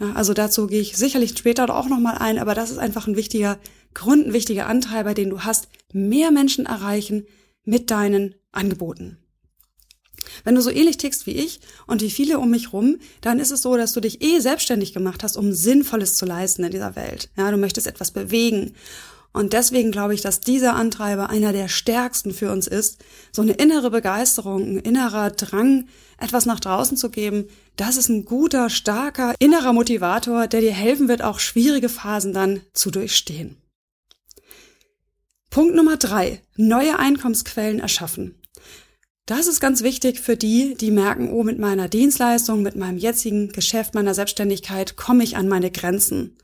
Ja, 0.00 0.12
also 0.12 0.32
dazu 0.32 0.66
gehe 0.66 0.80
ich 0.80 0.96
sicherlich 0.96 1.36
später 1.36 1.74
auch 1.74 1.88
nochmal 1.88 2.18
ein, 2.18 2.38
aber 2.38 2.54
das 2.54 2.70
ist 2.70 2.78
einfach 2.78 3.06
ein 3.06 3.16
wichtiger 3.16 3.58
Grund, 3.94 4.28
ein 4.28 4.32
wichtiger 4.32 4.66
Antreiber, 4.66 5.14
den 5.14 5.30
du 5.30 5.40
hast, 5.40 5.68
mehr 5.92 6.30
Menschen 6.30 6.66
erreichen, 6.66 7.26
mit 7.64 7.90
deinen 7.90 8.34
Angeboten. 8.52 9.18
Wenn 10.44 10.54
du 10.54 10.60
so 10.60 10.70
ähnlich 10.70 10.96
tickst 10.96 11.26
wie 11.26 11.32
ich 11.32 11.60
und 11.86 12.02
wie 12.02 12.10
viele 12.10 12.38
um 12.38 12.50
mich 12.50 12.72
rum, 12.72 12.98
dann 13.20 13.38
ist 13.38 13.50
es 13.50 13.62
so, 13.62 13.76
dass 13.76 13.92
du 13.92 14.00
dich 14.00 14.22
eh 14.22 14.40
selbstständig 14.40 14.92
gemacht 14.92 15.22
hast, 15.22 15.36
um 15.36 15.52
Sinnvolles 15.52 16.16
zu 16.16 16.26
leisten 16.26 16.64
in 16.64 16.72
dieser 16.72 16.96
Welt. 16.96 17.30
Ja, 17.36 17.50
du 17.50 17.56
möchtest 17.56 17.86
etwas 17.86 18.10
bewegen. 18.10 18.74
Und 19.32 19.52
deswegen 19.52 19.92
glaube 19.92 20.14
ich, 20.14 20.20
dass 20.20 20.40
dieser 20.40 20.74
Antreiber 20.74 21.30
einer 21.30 21.52
der 21.52 21.68
stärksten 21.68 22.32
für 22.32 22.50
uns 22.50 22.66
ist. 22.66 23.04
So 23.30 23.42
eine 23.42 23.52
innere 23.52 23.90
Begeisterung, 23.90 24.62
ein 24.62 24.78
innerer 24.78 25.30
Drang, 25.30 25.86
etwas 26.18 26.46
nach 26.46 26.60
draußen 26.60 26.96
zu 26.96 27.10
geben, 27.10 27.44
das 27.76 27.96
ist 27.96 28.08
ein 28.08 28.24
guter, 28.24 28.70
starker, 28.70 29.34
innerer 29.38 29.72
Motivator, 29.72 30.48
der 30.48 30.60
dir 30.60 30.72
helfen 30.72 31.06
wird, 31.08 31.22
auch 31.22 31.38
schwierige 31.38 31.88
Phasen 31.88 32.32
dann 32.32 32.60
zu 32.72 32.90
durchstehen. 32.90 33.56
Punkt 35.50 35.74
Nummer 35.74 35.96
drei. 35.96 36.42
Neue 36.56 36.98
Einkommensquellen 36.98 37.80
erschaffen. 37.80 38.34
Das 39.24 39.46
ist 39.46 39.60
ganz 39.60 39.82
wichtig 39.82 40.20
für 40.20 40.36
die, 40.36 40.74
die 40.74 40.90
merken, 40.90 41.32
oh, 41.32 41.42
mit 41.42 41.58
meiner 41.58 41.88
Dienstleistung, 41.88 42.62
mit 42.62 42.76
meinem 42.76 42.98
jetzigen 42.98 43.48
Geschäft, 43.48 43.94
meiner 43.94 44.14
Selbstständigkeit 44.14 44.96
komme 44.96 45.24
ich 45.24 45.36
an 45.36 45.48
meine 45.48 45.70
Grenzen. 45.70 46.36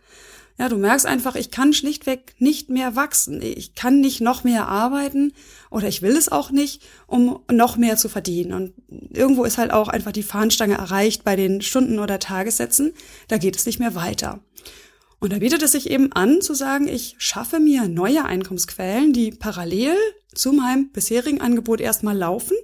Ja, 0.59 0.69
du 0.69 0.79
merkst 0.79 1.05
einfach, 1.05 1.35
ich 1.35 1.51
kann 1.51 1.73
schlichtweg 1.73 2.35
nicht 2.39 2.71
mehr 2.71 2.97
wachsen. 2.97 3.43
Ich 3.43 3.75
kann 3.75 4.01
nicht 4.01 4.21
noch 4.21 4.43
mehr 4.43 4.69
arbeiten 4.69 5.33
oder 5.71 5.89
ich 5.89 6.01
will 6.01 6.17
es 6.17 6.31
auch 6.31 6.51
nicht, 6.51 6.83
um 7.07 7.41
noch 7.51 7.77
mehr 7.77 7.97
zu 7.97 8.09
verdienen. 8.09 8.53
Und 8.53 8.73
irgendwo 9.11 9.45
ist 9.45 9.59
halt 9.59 9.73
auch 9.73 9.89
einfach 9.89 10.13
die 10.13 10.23
Fahnenstange 10.23 10.77
erreicht 10.77 11.25
bei 11.25 11.37
den 11.37 11.61
Stunden- 11.61 11.99
oder 11.99 12.21
Tagessätzen. 12.21 12.95
Da 13.29 13.37
geht 13.37 13.57
es 13.57 13.67
nicht 13.67 13.81
mehr 13.81 13.95
weiter. 13.95 14.41
Und 15.25 15.33
da 15.33 15.39
bietet 15.39 15.63
es 15.63 15.73
sich 15.73 15.89
eben 15.89 16.13
an 16.13 16.43
zu 16.43 16.53
sagen, 16.53 16.87
ich 16.87 17.15
schaffe 17.17 17.59
mir 17.59 17.89
neue 17.89 18.27
Einkommensquellen, 18.27 19.15
die 19.15 19.31
parallel 19.31 19.97
zu 20.35 20.53
meinem 20.53 20.93
bisherigen 20.93 21.41
Angebot 21.41 21.81
erstmal 21.81 22.15
laufen 22.15 22.59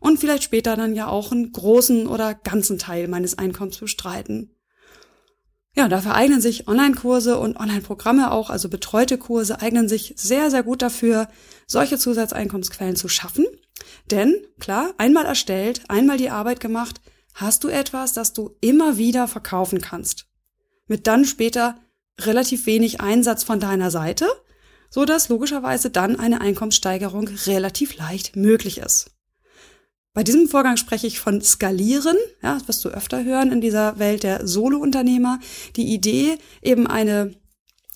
und 0.00 0.18
vielleicht 0.18 0.42
später 0.42 0.74
dann 0.74 0.96
ja 0.96 1.06
auch 1.06 1.30
einen 1.30 1.52
großen 1.52 2.08
oder 2.08 2.34
ganzen 2.34 2.78
Teil 2.78 3.06
meines 3.06 3.38
Einkommens 3.38 3.78
bestreiten. 3.78 4.56
Ja, 5.76 5.86
dafür 5.86 6.16
eignen 6.16 6.40
sich 6.40 6.66
Online-Kurse 6.66 7.38
und 7.38 7.56
Online-Programme 7.56 8.32
auch, 8.32 8.50
also 8.50 8.68
betreute 8.68 9.16
Kurse, 9.16 9.60
eignen 9.60 9.88
sich 9.88 10.14
sehr, 10.16 10.50
sehr 10.50 10.64
gut 10.64 10.82
dafür, 10.82 11.28
solche 11.68 11.96
Zusatzeinkommensquellen 11.96 12.96
zu 12.96 13.06
schaffen. 13.06 13.46
Denn, 14.10 14.34
klar, 14.58 14.94
einmal 14.98 15.26
erstellt, 15.26 15.82
einmal 15.86 16.16
die 16.16 16.30
Arbeit 16.30 16.58
gemacht, 16.58 17.00
hast 17.34 17.62
du 17.62 17.68
etwas, 17.68 18.14
das 18.14 18.32
du 18.32 18.56
immer 18.60 18.96
wieder 18.96 19.28
verkaufen 19.28 19.80
kannst. 19.80 20.26
Mit 20.88 21.06
dann 21.06 21.24
später 21.24 21.78
relativ 22.26 22.66
wenig 22.66 23.00
Einsatz 23.00 23.44
von 23.44 23.60
deiner 23.60 23.90
Seite, 23.90 24.26
so 24.90 25.04
dass 25.04 25.28
logischerweise 25.28 25.90
dann 25.90 26.18
eine 26.18 26.40
Einkommenssteigerung 26.40 27.28
relativ 27.46 27.96
leicht 27.96 28.36
möglich 28.36 28.78
ist. 28.78 29.10
Bei 30.12 30.24
diesem 30.24 30.48
Vorgang 30.48 30.76
spreche 30.76 31.06
ich 31.06 31.20
von 31.20 31.40
Skalieren, 31.40 32.16
ja, 32.42 32.54
das 32.54 32.66
wirst 32.66 32.84
du 32.84 32.88
öfter 32.88 33.24
hören 33.24 33.52
in 33.52 33.60
dieser 33.60 34.00
Welt 34.00 34.24
der 34.24 34.46
Solo-Unternehmer. 34.46 35.38
Die 35.76 35.94
Idee, 35.94 36.36
eben 36.62 36.88
eine 36.88 37.32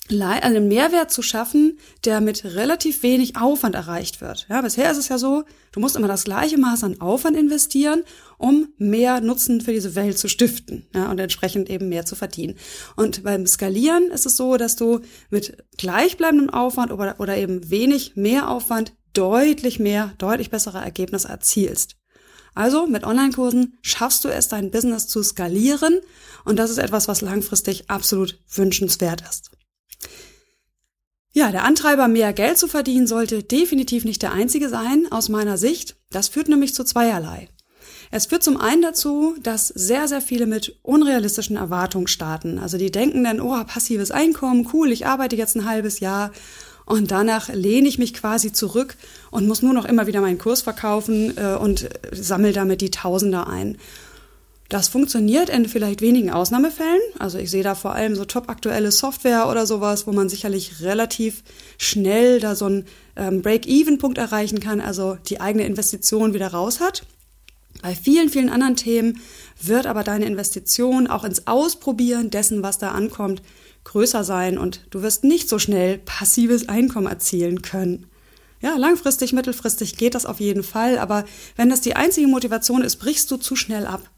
einen 0.09 0.67
Mehrwert 0.67 1.11
zu 1.11 1.21
schaffen, 1.21 1.79
der 2.03 2.21
mit 2.21 2.45
relativ 2.45 3.01
wenig 3.01 3.37
Aufwand 3.37 3.73
erreicht 3.73 4.21
wird. 4.21 4.45
Ja, 4.49 4.61
bisher 4.61 4.91
ist 4.91 4.97
es 4.97 5.09
ja 5.09 5.17
so, 5.17 5.43
du 5.71 5.79
musst 5.79 5.95
immer 5.95 6.07
das 6.07 6.25
gleiche 6.25 6.59
Maß 6.59 6.83
an 6.83 7.01
Aufwand 7.01 7.35
investieren, 7.35 8.03
um 8.37 8.67
mehr 8.77 9.19
Nutzen 9.19 9.61
für 9.61 9.71
diese 9.71 9.95
Welt 9.95 10.19
zu 10.19 10.27
stiften 10.27 10.85
ja, 10.93 11.09
und 11.09 11.19
entsprechend 11.19 11.69
eben 11.69 11.89
mehr 11.89 12.05
zu 12.05 12.15
verdienen. 12.15 12.55
Und 12.95 13.23
beim 13.23 13.47
Skalieren 13.47 14.11
ist 14.11 14.27
es 14.27 14.37
so, 14.37 14.57
dass 14.57 14.75
du 14.75 14.99
mit 15.31 15.57
gleichbleibendem 15.77 16.51
Aufwand 16.51 16.91
oder, 16.91 17.19
oder 17.19 17.35
eben 17.37 17.69
wenig 17.71 18.15
mehr 18.15 18.49
Aufwand 18.49 18.93
deutlich 19.13 19.79
mehr, 19.79 20.13
deutlich 20.17 20.51
bessere 20.51 20.79
Ergebnisse 20.79 21.29
erzielst. 21.29 21.95
Also 22.53 22.85
mit 22.87 23.03
Online-Kursen 23.03 23.77
schaffst 23.81 24.23
du 24.23 24.29
es, 24.29 24.47
dein 24.47 24.71
Business 24.71 25.07
zu 25.07 25.23
skalieren 25.23 25.99
und 26.45 26.57
das 26.57 26.69
ist 26.69 26.77
etwas, 26.77 27.07
was 27.07 27.21
langfristig 27.21 27.89
absolut 27.89 28.39
wünschenswert 28.49 29.21
ist. 29.29 29.51
Ja, 31.33 31.51
der 31.51 31.65
Antreiber, 31.65 32.07
mehr 32.07 32.31
Geld 32.31 32.57
zu 32.57 32.67
verdienen, 32.67 33.07
sollte 33.07 33.43
definitiv 33.43 34.05
nicht 34.05 34.21
der 34.21 34.31
einzige 34.31 34.69
sein, 34.69 35.07
aus 35.11 35.27
meiner 35.27 35.57
Sicht. 35.57 35.97
Das 36.09 36.29
führt 36.29 36.47
nämlich 36.47 36.73
zu 36.73 36.85
zweierlei. 36.85 37.49
Es 38.11 38.27
führt 38.27 38.43
zum 38.43 38.57
einen 38.57 38.81
dazu, 38.81 39.35
dass 39.41 39.67
sehr, 39.67 40.07
sehr 40.07 40.21
viele 40.21 40.45
mit 40.45 40.79
unrealistischen 40.81 41.57
Erwartungen 41.57 42.07
starten. 42.07 42.59
Also 42.59 42.77
die 42.77 42.91
denken 42.91 43.23
dann, 43.23 43.41
oh, 43.41 43.61
passives 43.65 44.11
Einkommen, 44.11 44.69
cool, 44.71 44.91
ich 44.91 45.05
arbeite 45.07 45.35
jetzt 45.35 45.55
ein 45.55 45.65
halbes 45.65 45.99
Jahr 45.99 46.31
und 46.85 47.11
danach 47.11 47.49
lehne 47.49 47.87
ich 47.87 47.97
mich 47.97 48.13
quasi 48.13 48.53
zurück 48.53 48.95
und 49.31 49.47
muss 49.47 49.61
nur 49.61 49.73
noch 49.73 49.85
immer 49.85 50.07
wieder 50.07 50.21
meinen 50.21 50.37
Kurs 50.37 50.61
verkaufen 50.61 51.35
äh, 51.37 51.55
und 51.55 51.89
sammle 52.11 52.53
damit 52.53 52.81
die 52.81 52.91
Tausender 52.91 53.47
ein. 53.47 53.77
Das 54.69 54.87
funktioniert 54.87 55.49
in 55.49 55.67
vielleicht 55.67 56.01
wenigen 56.01 56.31
Ausnahmefällen. 56.31 57.01
Also 57.19 57.37
ich 57.37 57.51
sehe 57.51 57.63
da 57.63 57.75
vor 57.75 57.93
allem 57.93 58.15
so 58.15 58.25
top 58.25 58.49
aktuelle 58.49 58.91
Software 58.91 59.47
oder 59.47 59.67
sowas, 59.67 60.07
wo 60.07 60.11
man 60.11 60.27
sicherlich 60.27 60.81
relativ 60.81 61.43
schnell 61.77 62.39
da 62.39 62.55
so 62.55 62.65
einen 62.65 62.85
ähm, 63.15 63.41
Break-Even-Punkt 63.43 64.17
erreichen 64.17 64.59
kann, 64.59 64.81
also 64.81 65.17
die 65.27 65.39
eigene 65.39 65.65
Investition 65.65 66.33
wieder 66.33 66.47
raus 66.47 66.79
hat. 66.79 67.03
Bei 67.83 67.93
vielen, 67.93 68.29
vielen 68.29 68.49
anderen 68.49 68.75
Themen 68.75 69.21
wird 69.61 69.85
aber 69.85 70.03
deine 70.03 70.25
Investition 70.25 71.05
auch 71.05 71.23
ins 71.23 71.45
Ausprobieren 71.45 72.31
dessen, 72.31 72.63
was 72.63 72.79
da 72.79 72.91
ankommt, 72.91 73.43
größer 73.83 74.23
sein 74.23 74.57
und 74.57 74.87
du 74.89 75.03
wirst 75.03 75.23
nicht 75.23 75.47
so 75.47 75.59
schnell 75.59 75.99
passives 75.99 76.67
Einkommen 76.67 77.05
erzielen 77.05 77.61
können. 77.61 78.07
Ja, 78.61 78.77
langfristig, 78.77 79.33
mittelfristig 79.33 79.97
geht 79.97 80.15
das 80.15 80.25
auf 80.25 80.39
jeden 80.39 80.63
Fall, 80.63 80.97
aber 80.97 81.25
wenn 81.55 81.69
das 81.69 81.81
die 81.81 81.95
einzige 81.95 82.27
Motivation 82.27 82.81
ist, 82.81 82.95
brichst 82.95 83.29
du 83.29 83.37
zu 83.37 83.55
schnell 83.55 83.85
ab. 83.85 84.09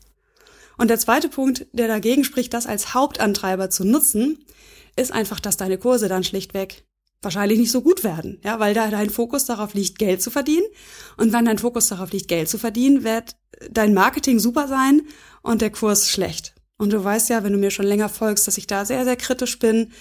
Und 0.78 0.90
der 0.90 1.00
zweite 1.00 1.30
Punkt, 1.30 1.66
der 1.74 1.88
dagegen 1.88 2.24
spricht, 2.24 2.54
das 2.54 2.68
als 2.68 2.94
Hauptantreiber 2.94 3.70
zu 3.70 3.84
nutzen, 3.84 4.46
ist 4.96 5.12
einfach, 5.12 5.40
dass 5.40 5.58
deine 5.58 5.78
Kurse 5.78 6.08
dann 6.08 6.24
schlichtweg 6.24 6.86
wahrscheinlich 7.22 7.58
nicht 7.58 7.72
so 7.72 7.82
gut 7.82 8.04
werden, 8.04 8.40
ja, 8.44 8.60
weil 8.60 8.74
da 8.74 8.90
dein 8.90 9.10
Fokus 9.10 9.46
darauf 9.46 9.74
liegt, 9.74 9.98
Geld 9.98 10.22
zu 10.22 10.30
verdienen. 10.30 10.66
Und 11.18 11.34
wenn 11.34 11.46
dein 11.46 11.58
Fokus 11.58 11.88
darauf 11.88 12.12
liegt, 12.12 12.28
Geld 12.28 12.48
zu 12.48 12.58
verdienen, 12.60 13.04
wird 13.04 13.36
dein 13.72 13.94
Marketing 13.94 14.40
super 14.40 14.68
sein 14.68 15.02
und 15.42 15.62
der 15.62 15.72
Kurs 15.72 16.10
schlecht. 16.10 16.54
Und 16.78 16.94
du 16.94 17.04
weißt 17.04 17.30
ja, 17.30 17.44
wenn 17.44 17.54
du 17.54 17.58
mir 17.58 17.72
schon 17.72 17.88
länger 17.88 18.10
folgst, 18.10 18.48
dass 18.48 18.58
ich 18.58 18.68
da 18.68 18.86
sehr, 18.86 19.04
sehr 19.04 19.16
kritisch 19.16 19.58
bin 19.58 19.92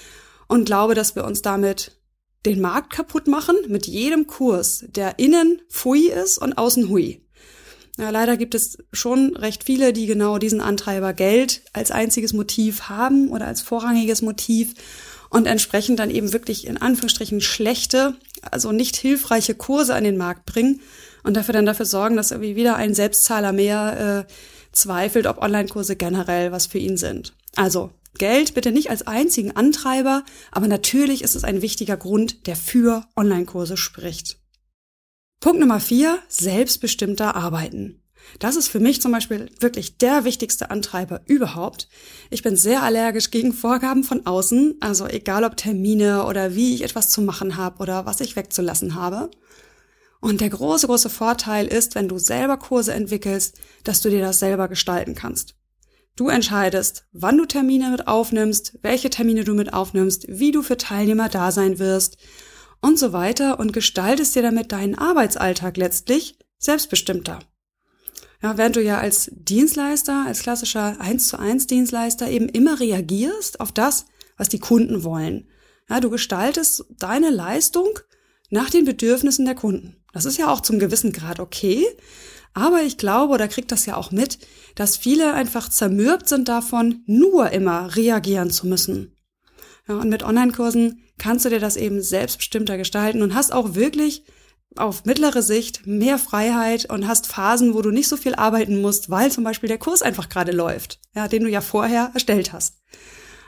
und 0.47 0.67
glaube, 0.67 0.95
dass 0.95 1.17
wir 1.17 1.25
uns 1.25 1.41
damit 1.41 1.99
den 2.45 2.61
Markt 2.61 2.93
kaputt 2.93 3.27
machen 3.27 3.57
mit 3.69 3.87
jedem 3.87 4.27
Kurs, 4.27 4.85
der 4.87 5.19
innen 5.19 5.63
Fui 5.69 6.09
ist 6.09 6.39
und 6.39 6.59
außen 6.59 6.89
Hui. 6.89 7.26
Ja, 7.99 8.11
leider 8.11 8.37
gibt 8.37 8.55
es 8.55 8.79
schon 8.93 9.35
recht 9.37 9.65
viele, 9.65 9.93
die 9.93 10.07
genau 10.07 10.39
diesen 10.39 10.61
Antreiber 10.61 11.15
Geld 11.15 11.63
als 11.73 11.91
einziges 11.91 12.35
Motiv 12.35 12.83
haben 12.83 13.31
oder 13.31 13.47
als 13.47 13.63
vorrangiges 13.63 14.21
Motiv 14.21 14.75
und 15.31 15.47
entsprechend 15.47 15.99
dann 15.99 16.11
eben 16.11 16.33
wirklich 16.33 16.67
in 16.67 16.77
Anführungsstrichen 16.77 17.41
schlechte, 17.41 18.15
also 18.51 18.71
nicht 18.71 18.97
hilfreiche 18.97 19.55
Kurse 19.55 19.95
an 19.95 20.05
den 20.05 20.19
Markt 20.19 20.45
bringen 20.45 20.81
und 21.25 21.37
dafür 21.37 21.55
dann 21.55 21.67
dafür 21.67 21.87
sorgen, 21.87 22.17
dass 22.17 22.33
irgendwie 22.33 22.55
wieder 22.55 22.77
ein 22.77 22.95
Selbstzahler 22.95 23.53
mehr 23.53 24.27
äh, 24.29 24.33
zweifelt, 24.73 25.27
ob 25.27 25.39
Online-Kurse 25.39 25.97
generell 25.97 26.53
was 26.53 26.67
für 26.67 26.79
ihn 26.79 26.99
sind. 26.99 27.33
Also 27.57 27.91
Geld 28.19 28.55
bitte 28.55 28.73
nicht 28.73 28.91
als 28.91 29.07
einzigen 29.07 29.53
Antreiber, 29.53 30.23
aber 30.51 30.69
natürlich 30.69 31.23
ist 31.23 31.35
es 31.35 31.45
ein 31.45 31.63
wichtiger 31.63 31.97
Grund, 31.97 32.47
der 32.47 32.57
für 32.57 33.05
Online-Kurse 33.17 33.77
spricht. 33.77 34.39
Punkt 35.47 35.61
Nummer 35.61 35.79
vier, 35.79 36.19
selbstbestimmter 36.27 37.37
Arbeiten. 37.37 38.03
Das 38.41 38.57
ist 38.57 38.67
für 38.67 38.81
mich 38.81 39.01
zum 39.01 39.13
Beispiel 39.13 39.49
wirklich 39.61 39.97
der 39.97 40.25
wichtigste 40.25 40.73
Antreiber 40.73 41.21
überhaupt. 41.27 41.89
Ich 42.31 42.43
bin 42.43 42.57
sehr 42.57 42.83
allergisch 42.83 43.31
gegen 43.31 43.53
Vorgaben 43.53 44.03
von 44.03 44.27
außen, 44.27 44.79
also 44.81 45.07
egal 45.07 45.45
ob 45.45 45.57
Termine 45.57 46.27
oder 46.27 46.57
wie 46.57 46.75
ich 46.75 46.83
etwas 46.83 47.11
zu 47.11 47.23
machen 47.23 47.57
habe 47.57 47.79
oder 47.79 48.07
was 48.07 48.21
ich 48.21 48.35
wegzulassen 48.35 48.97
habe. 48.97 49.31
Und 50.21 50.41
der 50.41 50.51
große, 50.51 50.89
große 50.89 51.11
Vorteil 51.11 51.69
ist, 51.69 51.95
wenn 51.95 52.09
du 52.09 52.19
selber 52.19 52.57
Kurse 52.57 52.93
entwickelst, 52.93 53.57
dass 53.85 54.01
du 54.01 54.11
dir 54.11 54.23
das 54.23 54.41
selber 54.41 54.67
gestalten 54.67 55.15
kannst. 55.15 55.55
Du 56.17 56.29
entscheidest, 56.29 57.05
wann 57.13 57.39
du 57.39 57.47
Termine 57.47 57.91
mit 57.91 58.09
aufnimmst, 58.09 58.81
welche 58.83 59.11
Termine 59.11 59.45
du 59.45 59.55
mit 59.55 59.73
aufnimmst, 59.73 60.27
wie 60.29 60.51
du 60.51 60.65
für 60.65 60.77
Teilnehmer 60.77 61.29
da 61.29 61.53
sein 61.53 61.79
wirst 61.79 62.17
und 62.81 62.99
so 62.99 63.13
weiter 63.13 63.59
und 63.59 63.73
gestaltest 63.73 64.35
dir 64.35 64.43
damit 64.43 64.73
deinen 64.73 64.97
Arbeitsalltag 64.97 65.77
letztlich 65.77 66.39
selbstbestimmter. 66.59 67.41
Ja, 68.43 68.59
während 68.59 68.77
du 68.77 68.83
ja 68.83 68.99
als 68.99 69.31
Dienstleister, 69.33 70.25
als 70.27 70.41
klassischer 70.41 71.01
1 71.01 71.29
zu 71.29 71.39
1 71.39 71.67
Dienstleister 71.67 72.29
eben 72.29 72.49
immer 72.49 72.79
reagierst 72.79 73.61
auf 73.61 73.73
das, 73.73 74.07
was 74.37 74.49
die 74.49 74.59
Kunden 74.59 75.05
wollen. 75.05 75.49
Ja, 75.89 76.01
du 76.01 76.11
gestaltest 76.11 76.85
deine 76.99 77.31
Leistung 77.31 77.99
nach 78.51 78.71
den 78.71 78.85
Bedürfnissen 78.85 79.45
der 79.45 79.55
Kunden. 79.55 79.97
Das 80.13 80.25
ist 80.25 80.39
ja 80.39 80.49
auch 80.49 80.61
zum 80.61 80.79
gewissen 80.79 81.13
Grad 81.13 81.41
okay. 81.41 81.87
Aber 82.55 82.83
ich 82.83 82.97
glaube, 82.97 83.35
oder 83.35 83.49
kriegt 83.49 83.71
das 83.71 83.87
ja 83.87 83.97
auch 83.97 84.11
mit, 84.11 84.39
dass 84.75 84.97
viele 84.97 85.35
einfach 85.35 85.69
zermürbt 85.69 86.29
sind 86.29 86.49
davon, 86.49 87.03
nur 87.07 87.51
immer 87.51 87.95
reagieren 87.97 88.51
zu 88.51 88.67
müssen. 88.67 89.16
Ja, 89.89 89.97
und 89.97 90.09
mit 90.09 90.23
Online-Kursen 90.23 91.03
kannst 91.19 91.45
du 91.45 91.49
dir 91.49 91.61
das 91.61 91.77
eben 91.77 92.03
selbstbestimmter 92.03 92.77
gestalten 92.77 93.23
und 93.23 93.35
hast 93.35 93.53
auch 93.53 93.75
wirklich 93.75 94.25
auf 94.75 95.05
mittlere 95.05 95.43
Sicht 95.43 95.87
mehr 95.87 96.19
Freiheit 96.19 96.91
und 96.91 97.07
hast 97.07 97.27
Phasen, 97.27 97.75
wo 97.75 97.83
du 97.83 97.91
nicht 97.91 98.09
so 98.09 98.17
viel 98.17 98.35
arbeiten 98.35 98.81
musst, 98.81 99.11
weil 99.11 99.31
zum 99.31 99.45
Beispiel 99.45 99.69
der 99.69 99.79
Kurs 99.79 100.03
einfach 100.03 100.29
gerade 100.29 100.53
läuft, 100.53 101.01
ja, 101.15 101.29
den 101.29 101.45
du 101.45 101.51
ja 101.51 101.61
vorher 101.61 102.11
erstellt 102.15 102.53
hast. 102.53 102.83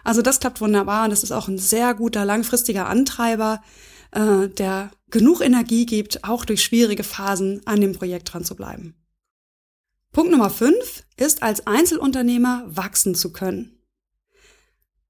Also 0.05 0.23
das 0.23 0.41
klappt 0.41 0.61
wunderbar 0.61 1.05
und 1.05 1.11
das 1.11 1.23
ist 1.23 1.33
auch 1.33 1.49
ein 1.49 1.59
sehr 1.59 1.93
guter 1.95 2.25
langfristiger 2.25 2.87
Antreiber, 2.87 3.63
äh, 4.13 4.49
der 4.49 4.91
genug 5.11 5.43
Energie 5.43 5.87
gibt, 5.87 6.25
auch 6.25 6.45
durch 6.45 6.63
schwierige 6.63 7.05
Phasen 7.05 7.61
an 7.67 7.81
dem 7.81 7.93
Projekt 7.93 8.33
dran 8.33 8.45
zu 8.45 8.55
bleiben. 8.55 8.95
Punkt 10.13 10.31
Nummer 10.31 10.51
fünf 10.51 11.05
ist, 11.17 11.43
als 11.43 11.67
Einzelunternehmer 11.67 12.65
wachsen 12.67 13.15
zu 13.15 13.33
können. 13.33 13.78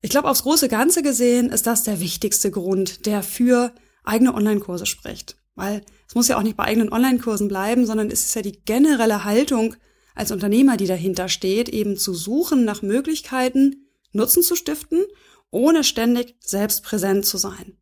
Ich 0.00 0.10
glaube, 0.10 0.28
aufs 0.28 0.44
große 0.44 0.68
Ganze 0.68 1.02
gesehen 1.02 1.50
ist 1.50 1.66
das 1.66 1.82
der 1.82 2.00
wichtigste 2.00 2.50
Grund, 2.50 3.06
der 3.06 3.22
für 3.22 3.72
eigene 4.04 4.34
Online-Kurse 4.34 4.86
spricht. 4.86 5.36
Weil 5.54 5.82
es 6.06 6.14
muss 6.14 6.28
ja 6.28 6.38
auch 6.38 6.42
nicht 6.42 6.56
bei 6.56 6.64
eigenen 6.64 6.92
Online-Kursen 6.92 7.48
bleiben, 7.48 7.84
sondern 7.84 8.10
es 8.10 8.24
ist 8.24 8.34
ja 8.36 8.42
die 8.42 8.60
generelle 8.64 9.24
Haltung 9.24 9.74
als 10.14 10.30
Unternehmer, 10.30 10.76
die 10.76 10.86
dahinter 10.86 11.28
steht, 11.28 11.68
eben 11.68 11.96
zu 11.96 12.14
suchen 12.14 12.64
nach 12.64 12.82
Möglichkeiten, 12.82 13.88
Nutzen 14.12 14.42
zu 14.42 14.56
stiften, 14.56 15.04
ohne 15.50 15.84
ständig 15.84 16.36
selbst 16.40 16.82
präsent 16.84 17.26
zu 17.26 17.36
sein. 17.38 17.76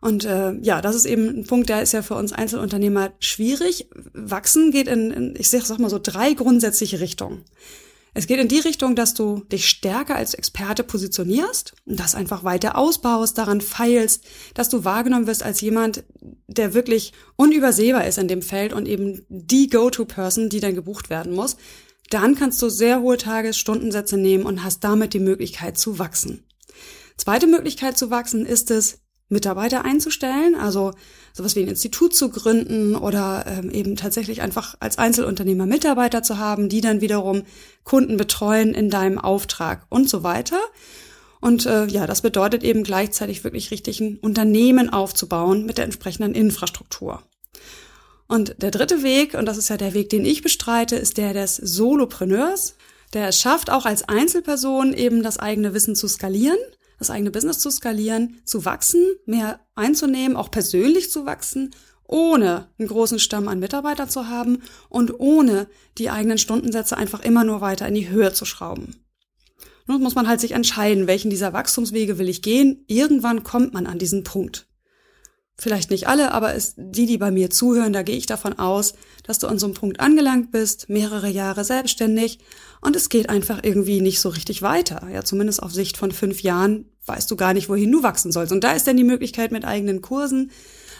Und 0.00 0.24
äh, 0.24 0.52
ja, 0.60 0.80
das 0.80 0.94
ist 0.94 1.06
eben 1.06 1.40
ein 1.40 1.46
Punkt, 1.46 1.68
der 1.68 1.82
ist 1.82 1.92
ja 1.92 2.02
für 2.02 2.14
uns 2.14 2.32
Einzelunternehmer 2.32 3.12
schwierig. 3.18 3.88
Wachsen 4.12 4.70
geht 4.70 4.86
in, 4.86 5.10
in 5.10 5.34
ich 5.36 5.48
sag, 5.48 5.62
sag 5.62 5.80
mal 5.80 5.90
so, 5.90 5.98
drei 6.00 6.34
grundsätzliche 6.34 7.00
Richtungen. 7.00 7.44
Es 8.18 8.26
geht 8.26 8.40
in 8.40 8.48
die 8.48 8.58
Richtung, 8.58 8.96
dass 8.96 9.14
du 9.14 9.44
dich 9.44 9.68
stärker 9.68 10.16
als 10.16 10.34
Experte 10.34 10.82
positionierst 10.82 11.74
und 11.86 12.00
das 12.00 12.16
einfach 12.16 12.42
weiter 12.42 12.76
ausbaust, 12.76 13.38
daran 13.38 13.60
feilst, 13.60 14.24
dass 14.54 14.68
du 14.68 14.84
wahrgenommen 14.84 15.28
wirst 15.28 15.44
als 15.44 15.60
jemand, 15.60 16.02
der 16.48 16.74
wirklich 16.74 17.12
unübersehbar 17.36 18.08
ist 18.08 18.18
in 18.18 18.26
dem 18.26 18.42
Feld 18.42 18.72
und 18.72 18.88
eben 18.88 19.24
die 19.28 19.68
Go-To-Person, 19.68 20.48
die 20.48 20.58
dann 20.58 20.74
gebucht 20.74 21.10
werden 21.10 21.32
muss. 21.32 21.58
Dann 22.10 22.34
kannst 22.34 22.60
du 22.60 22.68
sehr 22.68 23.02
hohe 23.02 23.18
Tagesstundensätze 23.18 24.16
nehmen 24.16 24.46
und 24.46 24.64
hast 24.64 24.82
damit 24.82 25.14
die 25.14 25.20
Möglichkeit 25.20 25.78
zu 25.78 26.00
wachsen. 26.00 26.44
Zweite 27.18 27.46
Möglichkeit 27.46 27.96
zu 27.96 28.10
wachsen 28.10 28.46
ist 28.46 28.72
es, 28.72 28.98
Mitarbeiter 29.28 29.84
einzustellen, 29.84 30.54
also 30.56 30.92
sowas 31.38 31.56
wie 31.56 31.62
ein 31.62 31.68
Institut 31.68 32.14
zu 32.14 32.28
gründen 32.28 32.94
oder 32.94 33.44
ähm, 33.46 33.70
eben 33.70 33.96
tatsächlich 33.96 34.42
einfach 34.42 34.74
als 34.80 34.98
Einzelunternehmer 34.98 35.66
Mitarbeiter 35.66 36.22
zu 36.22 36.38
haben, 36.38 36.68
die 36.68 36.80
dann 36.80 37.00
wiederum 37.00 37.44
Kunden 37.84 38.16
betreuen 38.16 38.74
in 38.74 38.90
deinem 38.90 39.18
Auftrag 39.18 39.86
und 39.88 40.10
so 40.10 40.22
weiter. 40.22 40.58
Und 41.40 41.64
äh, 41.64 41.86
ja, 41.86 42.06
das 42.06 42.22
bedeutet 42.22 42.64
eben 42.64 42.82
gleichzeitig 42.82 43.44
wirklich 43.44 43.70
richtig 43.70 44.00
ein 44.00 44.18
Unternehmen 44.18 44.90
aufzubauen 44.90 45.64
mit 45.64 45.78
der 45.78 45.84
entsprechenden 45.84 46.34
Infrastruktur. 46.34 47.22
Und 48.26 48.60
der 48.60 48.72
dritte 48.72 49.02
Weg, 49.02 49.34
und 49.34 49.46
das 49.46 49.56
ist 49.56 49.70
ja 49.70 49.76
der 49.76 49.94
Weg, 49.94 50.10
den 50.10 50.24
ich 50.24 50.42
bestreite, 50.42 50.96
ist 50.96 51.16
der 51.16 51.32
des 51.32 51.56
Solopreneurs, 51.56 52.74
der 53.14 53.28
es 53.28 53.40
schafft, 53.40 53.70
auch 53.70 53.86
als 53.86 54.06
Einzelperson 54.08 54.92
eben 54.92 55.22
das 55.22 55.38
eigene 55.38 55.72
Wissen 55.72 55.94
zu 55.94 56.08
skalieren 56.08 56.58
das 56.98 57.10
eigene 57.10 57.30
Business 57.30 57.58
zu 57.58 57.70
skalieren, 57.70 58.40
zu 58.44 58.64
wachsen, 58.64 59.04
mehr 59.26 59.60
einzunehmen, 59.74 60.36
auch 60.36 60.50
persönlich 60.50 61.10
zu 61.10 61.26
wachsen, 61.26 61.70
ohne 62.04 62.68
einen 62.78 62.88
großen 62.88 63.18
Stamm 63.18 63.48
an 63.48 63.58
Mitarbeitern 63.58 64.08
zu 64.08 64.28
haben 64.28 64.62
und 64.88 65.20
ohne 65.20 65.68
die 65.98 66.10
eigenen 66.10 66.38
Stundensätze 66.38 66.96
einfach 66.96 67.20
immer 67.20 67.44
nur 67.44 67.60
weiter 67.60 67.86
in 67.86 67.94
die 67.94 68.08
Höhe 68.08 68.32
zu 68.32 68.44
schrauben. 68.44 68.96
Nun 69.86 70.02
muss 70.02 70.14
man 70.14 70.28
halt 70.28 70.40
sich 70.40 70.52
entscheiden, 70.52 71.06
welchen 71.06 71.30
dieser 71.30 71.52
Wachstumswege 71.52 72.18
will 72.18 72.28
ich 72.28 72.42
gehen. 72.42 72.84
Irgendwann 72.88 73.42
kommt 73.42 73.72
man 73.72 73.86
an 73.86 73.98
diesen 73.98 74.22
Punkt. 74.22 74.67
Vielleicht 75.58 75.90
nicht 75.90 76.06
alle, 76.06 76.32
aber 76.32 76.54
es, 76.54 76.74
die, 76.76 77.06
die 77.06 77.18
bei 77.18 77.30
mir 77.30 77.50
zuhören, 77.50 77.92
da 77.92 78.02
gehe 78.02 78.16
ich 78.16 78.26
davon 78.26 78.58
aus, 78.58 78.94
dass 79.24 79.40
du 79.40 79.48
an 79.48 79.58
so 79.58 79.66
einem 79.66 79.74
Punkt 79.74 80.00
angelangt 80.00 80.52
bist, 80.52 80.88
mehrere 80.88 81.28
Jahre 81.28 81.64
selbstständig 81.64 82.38
und 82.80 82.94
es 82.94 83.08
geht 83.08 83.28
einfach 83.28 83.60
irgendwie 83.62 84.00
nicht 84.00 84.20
so 84.20 84.28
richtig 84.28 84.62
weiter. 84.62 85.08
Ja, 85.12 85.24
zumindest 85.24 85.62
auf 85.62 85.72
Sicht 85.72 85.96
von 85.96 86.12
fünf 86.12 86.42
Jahren 86.42 86.86
weißt 87.06 87.30
du 87.30 87.36
gar 87.36 87.54
nicht, 87.54 87.68
wohin 87.68 87.90
du 87.90 88.02
wachsen 88.02 88.30
sollst. 88.30 88.52
Und 88.52 88.62
da 88.62 88.72
ist 88.72 88.86
dann 88.86 88.96
die 88.96 89.04
Möglichkeit, 89.04 89.50
mit 89.50 89.64
eigenen 89.64 90.00
Kursen 90.00 90.52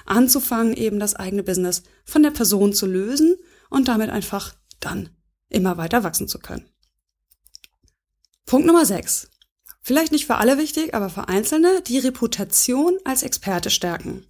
anzufangen, 0.07 0.75
eben 0.75 0.99
das 0.99 1.15
eigene 1.15 1.43
Business 1.43 1.83
von 2.05 2.23
der 2.23 2.31
Person 2.31 2.73
zu 2.73 2.87
lösen 2.87 3.37
und 3.71 3.89
damit 3.89 4.11
einfach 4.11 4.55
dann 4.81 5.11
immer 5.49 5.77
weiter 5.77 6.03
wachsen 6.03 6.27
zu 6.27 6.39
können. 6.39 6.65
Punkt 8.45 8.67
Nummer 8.67 8.87
sechs. 8.87 9.29
Vielleicht 9.83 10.11
nicht 10.11 10.27
für 10.27 10.37
alle 10.37 10.59
wichtig, 10.59 10.95
aber 10.95 11.11
für 11.11 11.29
Einzelne 11.29 11.83
die 11.87 11.99
Reputation 11.99 12.99
als 13.05 13.23
Experte 13.23 13.71
stärken. 13.71 14.27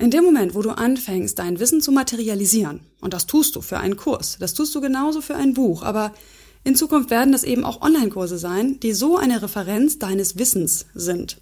In 0.00 0.12
dem 0.12 0.24
Moment, 0.24 0.54
wo 0.54 0.62
du 0.62 0.70
anfängst, 0.70 1.40
dein 1.40 1.58
Wissen 1.58 1.80
zu 1.80 1.90
materialisieren, 1.90 2.80
und 3.00 3.12
das 3.14 3.26
tust 3.26 3.56
du 3.56 3.60
für 3.60 3.78
einen 3.78 3.96
Kurs, 3.96 4.36
das 4.38 4.54
tust 4.54 4.72
du 4.76 4.80
genauso 4.80 5.20
für 5.20 5.34
ein 5.34 5.54
Buch, 5.54 5.82
aber 5.82 6.14
in 6.62 6.76
Zukunft 6.76 7.10
werden 7.10 7.32
das 7.32 7.42
eben 7.42 7.64
auch 7.64 7.82
Online-Kurse 7.82 8.38
sein, 8.38 8.78
die 8.78 8.92
so 8.92 9.16
eine 9.16 9.42
Referenz 9.42 9.98
deines 9.98 10.38
Wissens 10.38 10.86
sind. 10.94 11.40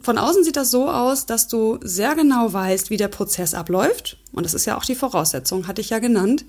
Von 0.00 0.16
außen 0.16 0.44
sieht 0.44 0.56
das 0.56 0.70
so 0.70 0.88
aus, 0.88 1.26
dass 1.26 1.46
du 1.46 1.78
sehr 1.82 2.14
genau 2.14 2.50
weißt, 2.50 2.88
wie 2.88 2.96
der 2.96 3.08
Prozess 3.08 3.52
abläuft, 3.52 4.16
und 4.32 4.46
das 4.46 4.54
ist 4.54 4.64
ja 4.64 4.78
auch 4.78 4.84
die 4.84 4.94
Voraussetzung, 4.94 5.66
hatte 5.66 5.82
ich 5.82 5.90
ja 5.90 5.98
genannt, 5.98 6.46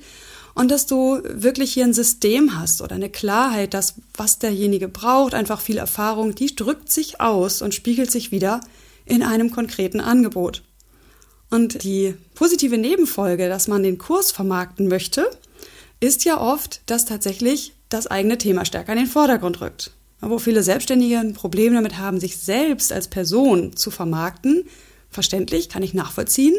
und 0.55 0.71
dass 0.71 0.85
du 0.85 1.19
wirklich 1.25 1.73
hier 1.73 1.83
ein 1.83 1.93
System 1.93 2.57
hast 2.57 2.81
oder 2.81 2.95
eine 2.95 3.09
Klarheit, 3.09 3.73
dass 3.73 3.95
was 4.15 4.39
derjenige 4.39 4.87
braucht, 4.87 5.33
einfach 5.33 5.59
viel 5.59 5.79
Erfahrung, 5.79 6.33
die 6.33 6.55
drückt 6.55 6.93
sich 6.93 7.19
aus 7.19 7.61
und 7.61 7.75
spiegelt 7.75 8.09
sich 8.09 8.31
wieder 8.31 8.61
in 9.03 9.21
einem 9.21 9.51
konkreten 9.51 9.99
Angebot. 9.99 10.63
Und 11.49 11.83
die 11.83 12.15
positive 12.35 12.77
Nebenfolge, 12.77 13.49
dass 13.49 13.67
man 13.67 13.83
den 13.83 13.97
Kurs 13.97 14.31
vermarkten 14.31 14.87
möchte, 14.87 15.29
ist 15.99 16.25
ja 16.25 16.39
oft, 16.39 16.81
dass 16.85 17.05
tatsächlich 17.05 17.73
das 17.89 18.07
eigene 18.07 18.37
Thema 18.37 18.65
stärker 18.65 18.93
in 18.93 18.99
den 18.99 19.07
Vordergrund 19.07 19.61
rückt. 19.61 19.91
Wo 20.21 20.37
viele 20.37 20.63
Selbstständige 20.63 21.19
ein 21.19 21.33
Problem 21.33 21.73
damit 21.73 21.97
haben, 21.97 22.19
sich 22.19 22.37
selbst 22.37 22.91
als 22.91 23.07
Person 23.07 23.75
zu 23.75 23.89
vermarkten, 23.89 24.65
verständlich, 25.09 25.69
kann 25.69 25.81
ich 25.81 25.93
nachvollziehen, 25.93 26.55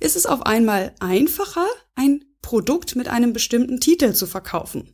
ist 0.00 0.16
es 0.16 0.26
auf 0.26 0.44
einmal 0.46 0.92
einfacher, 1.00 1.66
ein 1.94 2.24
Produkt 2.42 2.96
mit 2.96 3.08
einem 3.08 3.32
bestimmten 3.32 3.80
Titel 3.80 4.12
zu 4.12 4.26
verkaufen. 4.26 4.88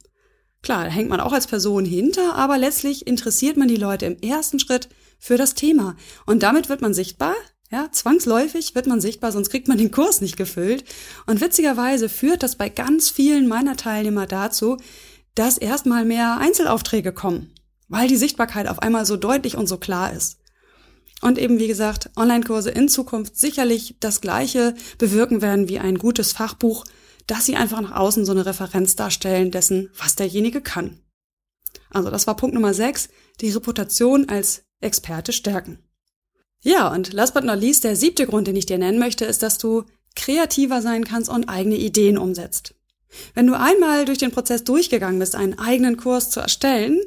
Klar, 0.62 0.85
da 0.85 0.90
hängt 0.90 1.09
man 1.09 1.20
auch 1.20 1.32
als 1.32 1.47
Person 1.47 1.85
hinter, 1.85 2.35
aber 2.35 2.59
letztlich 2.59 3.06
interessiert 3.06 3.56
man 3.56 3.68
die 3.68 3.76
Leute 3.76 4.06
im 4.06 4.20
ersten 4.20 4.59
Schritt 4.59 4.88
für 5.18 5.37
das 5.37 5.54
Thema. 5.54 5.97
Und 6.26 6.42
damit 6.42 6.68
wird 6.68 6.82
man 6.82 6.92
sichtbar, 6.92 7.35
ja, 7.70 7.88
zwangsläufig 7.92 8.74
wird 8.74 8.86
man 8.86 9.00
sichtbar, 9.00 9.30
sonst 9.30 9.50
kriegt 9.50 9.68
man 9.68 9.78
den 9.78 9.92
Kurs 9.92 10.20
nicht 10.20 10.36
gefüllt. 10.36 10.84
Und 11.26 11.40
witzigerweise 11.40 12.08
führt 12.08 12.42
das 12.42 12.56
bei 12.56 12.68
ganz 12.68 13.10
vielen 13.10 13.46
meiner 13.46 13.76
Teilnehmer 13.76 14.26
dazu, 14.26 14.76
dass 15.36 15.56
erstmal 15.56 16.04
mehr 16.04 16.38
Einzelaufträge 16.38 17.12
kommen, 17.12 17.54
weil 17.88 18.08
die 18.08 18.16
Sichtbarkeit 18.16 18.66
auf 18.66 18.80
einmal 18.80 19.06
so 19.06 19.16
deutlich 19.16 19.56
und 19.56 19.68
so 19.68 19.76
klar 19.76 20.12
ist. 20.12 20.38
Und 21.22 21.38
eben, 21.38 21.58
wie 21.58 21.68
gesagt, 21.68 22.10
Online-Kurse 22.16 22.70
in 22.70 22.88
Zukunft 22.88 23.36
sicherlich 23.36 23.96
das 24.00 24.20
Gleiche 24.20 24.74
bewirken 24.98 25.42
werden 25.42 25.68
wie 25.68 25.78
ein 25.78 25.98
gutes 25.98 26.32
Fachbuch, 26.32 26.84
dass 27.26 27.46
sie 27.46 27.56
einfach 27.56 27.80
nach 27.80 27.94
außen 27.94 28.24
so 28.24 28.32
eine 28.32 28.46
Referenz 28.46 28.96
darstellen 28.96 29.52
dessen, 29.52 29.90
was 29.96 30.16
derjenige 30.16 30.60
kann. 30.60 30.98
Also 31.90 32.10
das 32.10 32.26
war 32.26 32.36
Punkt 32.36 32.54
Nummer 32.54 32.74
6, 32.74 33.10
die 33.40 33.50
Reputation 33.50 34.28
als 34.28 34.64
Experte 34.80 35.32
stärken. 35.32 35.78
Ja, 36.62 36.93
und 36.93 37.12
last 37.12 37.35
but 37.35 37.45
not 37.45 37.59
least, 37.59 37.85
der 37.85 37.97
siebte 37.97 38.26
Grund, 38.26 38.47
den 38.47 38.57
ich 38.57 38.67
dir 38.67 38.79
nennen 38.79 38.99
möchte, 38.99 39.25
ist, 39.25 39.43
dass 39.43 39.59
du 39.59 39.85
kreativer 40.14 40.83
sein 40.83 41.05
kannst 41.05 41.31
und 41.31 41.49
eigene 41.49 41.76
Ideen 41.76 42.19
umsetzt. 42.19 42.75
Wenn 43.35 43.47
du 43.47 43.59
einmal 43.59 44.05
durch 44.05 44.19
den 44.19 44.31
Prozess 44.31 44.64
durchgegangen 44.64 45.19
bist, 45.19 45.35
einen 45.35 45.59
eigenen 45.59 45.97
Kurs 45.97 46.31
zu 46.31 46.40
erstellen 46.40 47.00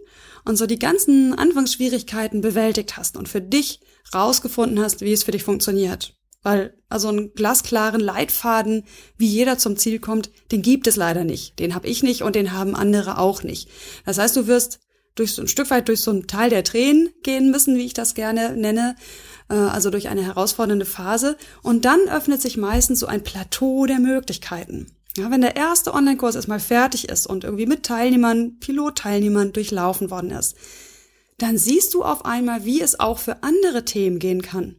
und 0.43 0.57
so 0.57 0.65
die 0.65 0.79
ganzen 0.79 1.33
Anfangsschwierigkeiten 1.33 2.41
bewältigt 2.41 2.97
hast 2.97 3.15
und 3.15 3.29
für 3.29 3.41
dich 3.41 3.79
rausgefunden 4.13 4.79
hast, 4.79 5.01
wie 5.01 5.13
es 5.13 5.23
für 5.23 5.31
dich 5.31 5.43
funktioniert. 5.43 6.15
Weil 6.41 6.77
also 6.89 7.07
einen 7.07 7.33
glasklaren 7.33 8.01
Leitfaden, 8.01 8.83
wie 9.17 9.27
jeder 9.27 9.57
zum 9.57 9.77
Ziel 9.77 9.99
kommt, 9.99 10.29
den 10.51 10.61
gibt 10.61 10.87
es 10.87 10.97
leider 10.97 11.23
nicht. 11.23 11.57
Den 11.59 11.73
habe 11.73 11.87
ich 11.87 12.03
nicht 12.03 12.21
und 12.21 12.35
den 12.35 12.51
haben 12.51 12.75
andere 12.75 13.17
auch 13.17 13.43
nicht. 13.43 13.69
Das 14.05 14.17
heißt, 14.17 14.35
du 14.35 14.47
wirst 14.47 14.81
durch 15.15 15.33
so 15.33 15.41
ein 15.41 15.47
Stück 15.47 15.69
weit 15.69 15.87
durch 15.87 16.01
so 16.01 16.11
ein 16.11 16.27
Teil 16.27 16.49
der 16.49 16.63
Tränen 16.63 17.09
gehen 17.23 17.51
müssen, 17.51 17.75
wie 17.75 17.85
ich 17.85 17.93
das 17.93 18.15
gerne 18.15 18.55
nenne, 18.55 18.95
äh, 19.49 19.53
also 19.53 19.89
durch 19.89 20.09
eine 20.09 20.23
herausfordernde 20.23 20.85
Phase. 20.85 21.37
Und 21.61 21.85
dann 21.85 22.01
öffnet 22.09 22.41
sich 22.41 22.57
meistens 22.57 22.99
so 22.99 23.07
ein 23.07 23.23
Plateau 23.23 23.85
der 23.85 23.99
Möglichkeiten. 23.99 24.87
Ja, 25.15 25.29
wenn 25.29 25.41
der 25.41 25.55
erste 25.55 25.93
Online-Kurs 25.93 26.35
erstmal 26.35 26.59
fertig 26.59 27.09
ist 27.09 27.27
und 27.27 27.43
irgendwie 27.43 27.67
mit 27.67 27.83
Teilnehmern, 27.83 28.57
Pilotteilnehmern 28.59 29.53
durchlaufen 29.53 30.09
worden 30.09 30.31
ist, 30.31 30.55
dann 31.37 31.57
siehst 31.57 31.93
du 31.93 32.03
auf 32.03 32.25
einmal, 32.25 32.65
wie 32.65 32.81
es 32.81 32.99
auch 32.99 33.19
für 33.19 33.43
andere 33.43 33.85
Themen 33.85 34.17
gehen 34.17 34.41
kann. 34.41 34.75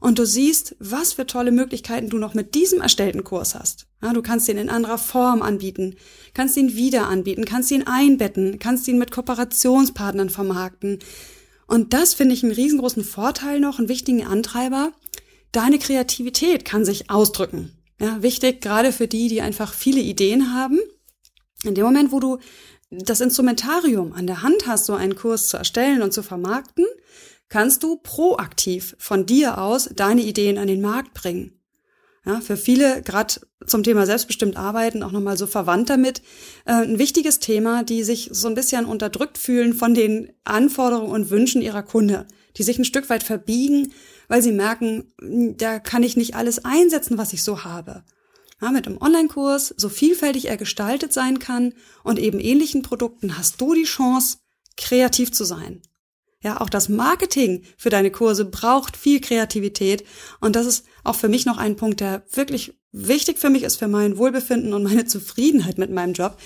Und 0.00 0.18
du 0.18 0.26
siehst, 0.26 0.76
was 0.78 1.12
für 1.12 1.26
tolle 1.26 1.50
Möglichkeiten 1.50 2.08
du 2.08 2.18
noch 2.18 2.34
mit 2.34 2.54
diesem 2.54 2.80
erstellten 2.80 3.24
Kurs 3.24 3.54
hast. 3.54 3.86
Ja, 4.02 4.12
du 4.12 4.22
kannst 4.22 4.48
ihn 4.48 4.58
in 4.58 4.70
anderer 4.70 4.98
Form 4.98 5.42
anbieten, 5.42 5.96
kannst 6.34 6.56
ihn 6.56 6.74
wieder 6.74 7.08
anbieten, 7.08 7.44
kannst 7.44 7.70
ihn 7.70 7.86
einbetten, 7.86 8.58
kannst 8.58 8.86
ihn 8.86 8.98
mit 8.98 9.10
Kooperationspartnern 9.10 10.30
vermarkten, 10.30 11.00
und 11.68 11.92
das 11.92 12.14
finde 12.14 12.34
ich 12.34 12.42
einen 12.42 12.52
riesengroßen 12.52 13.04
Vorteil 13.04 13.60
noch, 13.60 13.78
einen 13.78 13.90
wichtigen 13.90 14.26
Antreiber. 14.26 14.92
Deine 15.52 15.78
Kreativität 15.78 16.64
kann 16.64 16.84
sich 16.84 17.10
ausdrücken. 17.10 17.72
Ja, 18.00 18.22
wichtig, 18.22 18.62
gerade 18.62 18.90
für 18.90 19.06
die, 19.06 19.28
die 19.28 19.42
einfach 19.42 19.74
viele 19.74 20.00
Ideen 20.00 20.54
haben. 20.54 20.78
In 21.64 21.74
dem 21.74 21.84
Moment, 21.84 22.10
wo 22.10 22.20
du 22.20 22.38
das 22.90 23.20
Instrumentarium 23.20 24.14
an 24.14 24.26
der 24.26 24.42
Hand 24.42 24.66
hast, 24.66 24.86
so 24.86 24.94
einen 24.94 25.14
Kurs 25.14 25.48
zu 25.48 25.58
erstellen 25.58 26.00
und 26.00 26.14
zu 26.14 26.22
vermarkten, 26.22 26.86
kannst 27.48 27.82
du 27.82 27.96
proaktiv 27.96 28.96
von 28.98 29.26
dir 29.26 29.58
aus 29.58 29.90
deine 29.94 30.22
Ideen 30.22 30.58
an 30.58 30.68
den 30.68 30.80
Markt 30.80 31.14
bringen. 31.14 31.58
Ja, 32.24 32.40
für 32.40 32.56
viele, 32.56 33.00
gerade 33.02 33.34
zum 33.66 33.82
Thema 33.82 34.04
selbstbestimmt 34.04 34.56
arbeiten, 34.56 35.02
auch 35.02 35.12
nochmal 35.12 35.38
so 35.38 35.46
verwandt 35.46 35.88
damit, 35.88 36.20
äh, 36.66 36.72
ein 36.72 36.98
wichtiges 36.98 37.38
Thema, 37.38 37.84
die 37.84 38.02
sich 38.04 38.28
so 38.32 38.48
ein 38.48 38.54
bisschen 38.54 38.84
unterdrückt 38.84 39.38
fühlen 39.38 39.72
von 39.72 39.94
den 39.94 40.32
Anforderungen 40.44 41.10
und 41.10 41.30
Wünschen 41.30 41.62
ihrer 41.62 41.82
Kunde, 41.82 42.26
die 42.56 42.64
sich 42.64 42.78
ein 42.78 42.84
Stück 42.84 43.08
weit 43.08 43.22
verbiegen, 43.22 43.92
weil 44.26 44.42
sie 44.42 44.52
merken, 44.52 45.12
hm, 45.20 45.56
da 45.56 45.78
kann 45.78 46.02
ich 46.02 46.16
nicht 46.16 46.34
alles 46.34 46.64
einsetzen, 46.64 47.16
was 47.16 47.32
ich 47.32 47.42
so 47.42 47.64
habe. 47.64 48.04
Ja, 48.60 48.72
mit 48.72 48.86
einem 48.86 49.00
Online-Kurs, 49.00 49.74
so 49.76 49.88
vielfältig 49.88 50.48
er 50.48 50.56
gestaltet 50.56 51.12
sein 51.12 51.38
kann 51.38 51.72
und 52.02 52.18
eben 52.18 52.40
ähnlichen 52.40 52.82
Produkten, 52.82 53.38
hast 53.38 53.60
du 53.60 53.72
die 53.72 53.84
Chance, 53.84 54.38
kreativ 54.76 55.32
zu 55.32 55.44
sein. 55.44 55.80
Ja, 56.42 56.60
auch 56.60 56.70
das 56.70 56.88
Marketing 56.88 57.64
für 57.76 57.90
deine 57.90 58.12
Kurse 58.12 58.44
braucht 58.44 58.96
viel 58.96 59.20
Kreativität. 59.20 60.04
Und 60.40 60.54
das 60.54 60.66
ist 60.66 60.86
auch 61.02 61.16
für 61.16 61.28
mich 61.28 61.46
noch 61.46 61.58
ein 61.58 61.76
Punkt, 61.76 62.00
der 62.00 62.22
wirklich 62.30 62.74
wichtig 62.92 63.38
für 63.38 63.50
mich 63.50 63.64
ist, 63.64 63.76
für 63.76 63.88
mein 63.88 64.18
Wohlbefinden 64.18 64.72
und 64.72 64.84
meine 64.84 65.04
Zufriedenheit 65.06 65.78
mit 65.78 65.90
meinem 65.90 66.12
Job, 66.12 66.38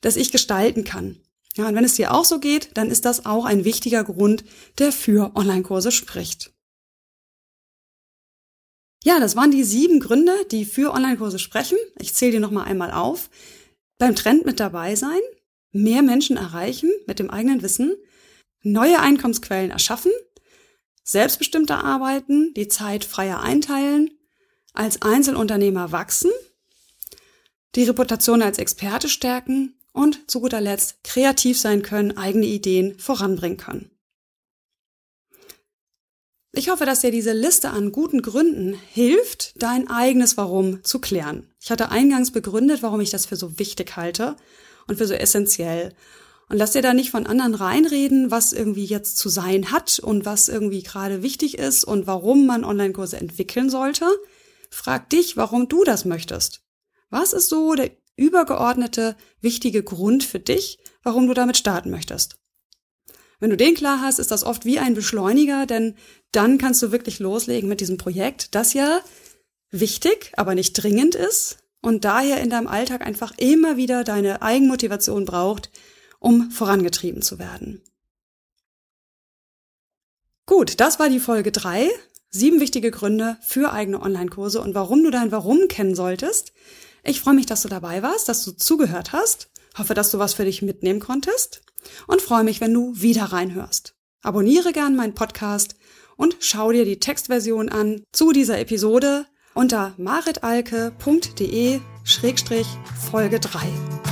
dass 0.00 0.16
ich 0.16 0.32
gestalten 0.32 0.84
kann. 0.84 1.20
Ja, 1.56 1.68
und 1.68 1.74
wenn 1.74 1.84
es 1.84 1.94
dir 1.94 2.12
auch 2.12 2.24
so 2.24 2.40
geht, 2.40 2.70
dann 2.74 2.90
ist 2.90 3.04
das 3.04 3.26
auch 3.26 3.44
ein 3.44 3.64
wichtiger 3.64 4.02
Grund, 4.02 4.44
der 4.78 4.92
für 4.92 5.36
Online-Kurse 5.36 5.92
spricht. 5.92 6.52
Ja, 9.04 9.20
das 9.20 9.36
waren 9.36 9.50
die 9.50 9.62
sieben 9.62 10.00
Gründe, 10.00 10.32
die 10.50 10.64
für 10.64 10.92
Online-Kurse 10.92 11.38
sprechen. 11.38 11.76
Ich 12.00 12.14
zähle 12.14 12.32
dir 12.32 12.40
nochmal 12.40 12.66
einmal 12.66 12.90
auf. 12.90 13.28
Beim 13.98 14.16
Trend 14.16 14.46
mit 14.46 14.58
dabei 14.58 14.96
sein, 14.96 15.20
mehr 15.70 16.02
Menschen 16.02 16.36
erreichen 16.36 16.90
mit 17.06 17.18
dem 17.18 17.30
eigenen 17.30 17.62
Wissen, 17.62 17.94
neue 18.64 18.98
Einkommensquellen 18.98 19.70
erschaffen, 19.70 20.12
selbstbestimmter 21.04 21.84
arbeiten, 21.84 22.52
die 22.54 22.68
Zeit 22.68 23.04
freier 23.04 23.40
einteilen, 23.40 24.10
als 24.72 25.02
Einzelunternehmer 25.02 25.92
wachsen, 25.92 26.32
die 27.76 27.84
Reputation 27.84 28.42
als 28.42 28.58
Experte 28.58 29.08
stärken 29.08 29.74
und 29.92 30.28
zu 30.28 30.40
guter 30.40 30.60
Letzt 30.60 31.04
kreativ 31.04 31.60
sein 31.60 31.82
können, 31.82 32.16
eigene 32.16 32.46
Ideen 32.46 32.98
voranbringen 32.98 33.58
können. 33.58 33.90
Ich 36.56 36.68
hoffe, 36.68 36.86
dass 36.86 37.00
dir 37.00 37.10
diese 37.10 37.32
Liste 37.32 37.70
an 37.70 37.90
guten 37.90 38.22
Gründen 38.22 38.74
hilft, 38.92 39.60
dein 39.60 39.88
eigenes 39.90 40.36
Warum 40.36 40.84
zu 40.84 41.00
klären. 41.00 41.48
Ich 41.60 41.70
hatte 41.70 41.90
eingangs 41.90 42.30
begründet, 42.30 42.80
warum 42.82 43.00
ich 43.00 43.10
das 43.10 43.26
für 43.26 43.34
so 43.34 43.58
wichtig 43.58 43.96
halte 43.96 44.36
und 44.86 44.96
für 44.96 45.06
so 45.06 45.14
essentiell. 45.14 45.94
Und 46.48 46.58
lass 46.58 46.72
dir 46.72 46.82
da 46.82 46.92
nicht 46.92 47.10
von 47.10 47.26
anderen 47.26 47.54
reinreden, 47.54 48.30
was 48.30 48.52
irgendwie 48.52 48.84
jetzt 48.84 49.16
zu 49.16 49.28
sein 49.28 49.70
hat 49.72 49.98
und 49.98 50.24
was 50.24 50.48
irgendwie 50.48 50.82
gerade 50.82 51.22
wichtig 51.22 51.58
ist 51.58 51.84
und 51.84 52.06
warum 52.06 52.46
man 52.46 52.64
Online-Kurse 52.64 53.16
entwickeln 53.16 53.70
sollte. 53.70 54.06
Frag 54.70 55.08
dich, 55.10 55.36
warum 55.36 55.68
du 55.68 55.84
das 55.84 56.04
möchtest. 56.04 56.62
Was 57.08 57.32
ist 57.32 57.48
so 57.48 57.74
der 57.74 57.90
übergeordnete, 58.16 59.16
wichtige 59.40 59.82
Grund 59.82 60.24
für 60.24 60.38
dich, 60.38 60.78
warum 61.02 61.26
du 61.26 61.34
damit 61.34 61.56
starten 61.56 61.90
möchtest? 61.90 62.36
Wenn 63.40 63.50
du 63.50 63.56
den 63.56 63.74
klar 63.74 64.00
hast, 64.00 64.18
ist 64.18 64.30
das 64.30 64.44
oft 64.44 64.64
wie 64.64 64.78
ein 64.78 64.94
Beschleuniger, 64.94 65.66
denn 65.66 65.96
dann 66.32 66.58
kannst 66.58 66.82
du 66.82 66.92
wirklich 66.92 67.18
loslegen 67.18 67.68
mit 67.68 67.80
diesem 67.80 67.98
Projekt, 67.98 68.54
das 68.54 68.74
ja 68.74 69.00
wichtig, 69.70 70.32
aber 70.36 70.54
nicht 70.54 70.72
dringend 70.74 71.14
ist 71.14 71.58
und 71.82 72.04
daher 72.04 72.40
in 72.40 72.50
deinem 72.50 72.68
Alltag 72.68 73.04
einfach 73.04 73.32
immer 73.36 73.76
wieder 73.76 74.04
deine 74.04 74.42
Eigenmotivation 74.42 75.24
braucht, 75.24 75.70
um 76.24 76.50
vorangetrieben 76.50 77.20
zu 77.20 77.38
werden. 77.38 77.82
Gut, 80.46 80.80
das 80.80 80.98
war 80.98 81.10
die 81.10 81.20
Folge 81.20 81.52
drei. 81.52 81.88
Sieben 82.30 82.60
wichtige 82.60 82.90
Gründe 82.90 83.36
für 83.42 83.72
eigene 83.72 84.00
Online-Kurse 84.00 84.60
und 84.60 84.74
warum 84.74 85.04
du 85.04 85.10
dein 85.10 85.32
Warum 85.32 85.68
kennen 85.68 85.94
solltest. 85.94 86.52
Ich 87.04 87.20
freue 87.20 87.34
mich, 87.34 87.46
dass 87.46 87.62
du 87.62 87.68
dabei 87.68 88.02
warst, 88.02 88.28
dass 88.28 88.42
du 88.42 88.52
zugehört 88.52 89.12
hast. 89.12 89.50
Hoffe, 89.76 89.92
dass 89.92 90.10
du 90.10 90.18
was 90.18 90.34
für 90.34 90.46
dich 90.46 90.62
mitnehmen 90.62 91.00
konntest 91.00 91.62
und 92.06 92.22
freue 92.22 92.44
mich, 92.44 92.60
wenn 92.60 92.72
du 92.72 92.92
wieder 92.94 93.24
reinhörst. 93.24 93.94
Abonniere 94.22 94.72
gern 94.72 94.96
meinen 94.96 95.14
Podcast 95.14 95.76
und 96.16 96.36
schau 96.40 96.72
dir 96.72 96.86
die 96.86 97.00
Textversion 97.00 97.68
an 97.68 98.02
zu 98.12 98.32
dieser 98.32 98.58
Episode 98.58 99.26
unter 99.52 99.92
maritalke.de 99.98 101.80
Folge 103.10 103.40
3. 103.40 104.03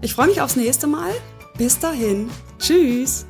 Ich 0.00 0.14
freue 0.14 0.28
mich 0.28 0.40
aufs 0.40 0.56
nächste 0.56 0.86
Mal. 0.86 1.12
Bis 1.56 1.78
dahin. 1.78 2.30
Tschüss. 2.58 3.26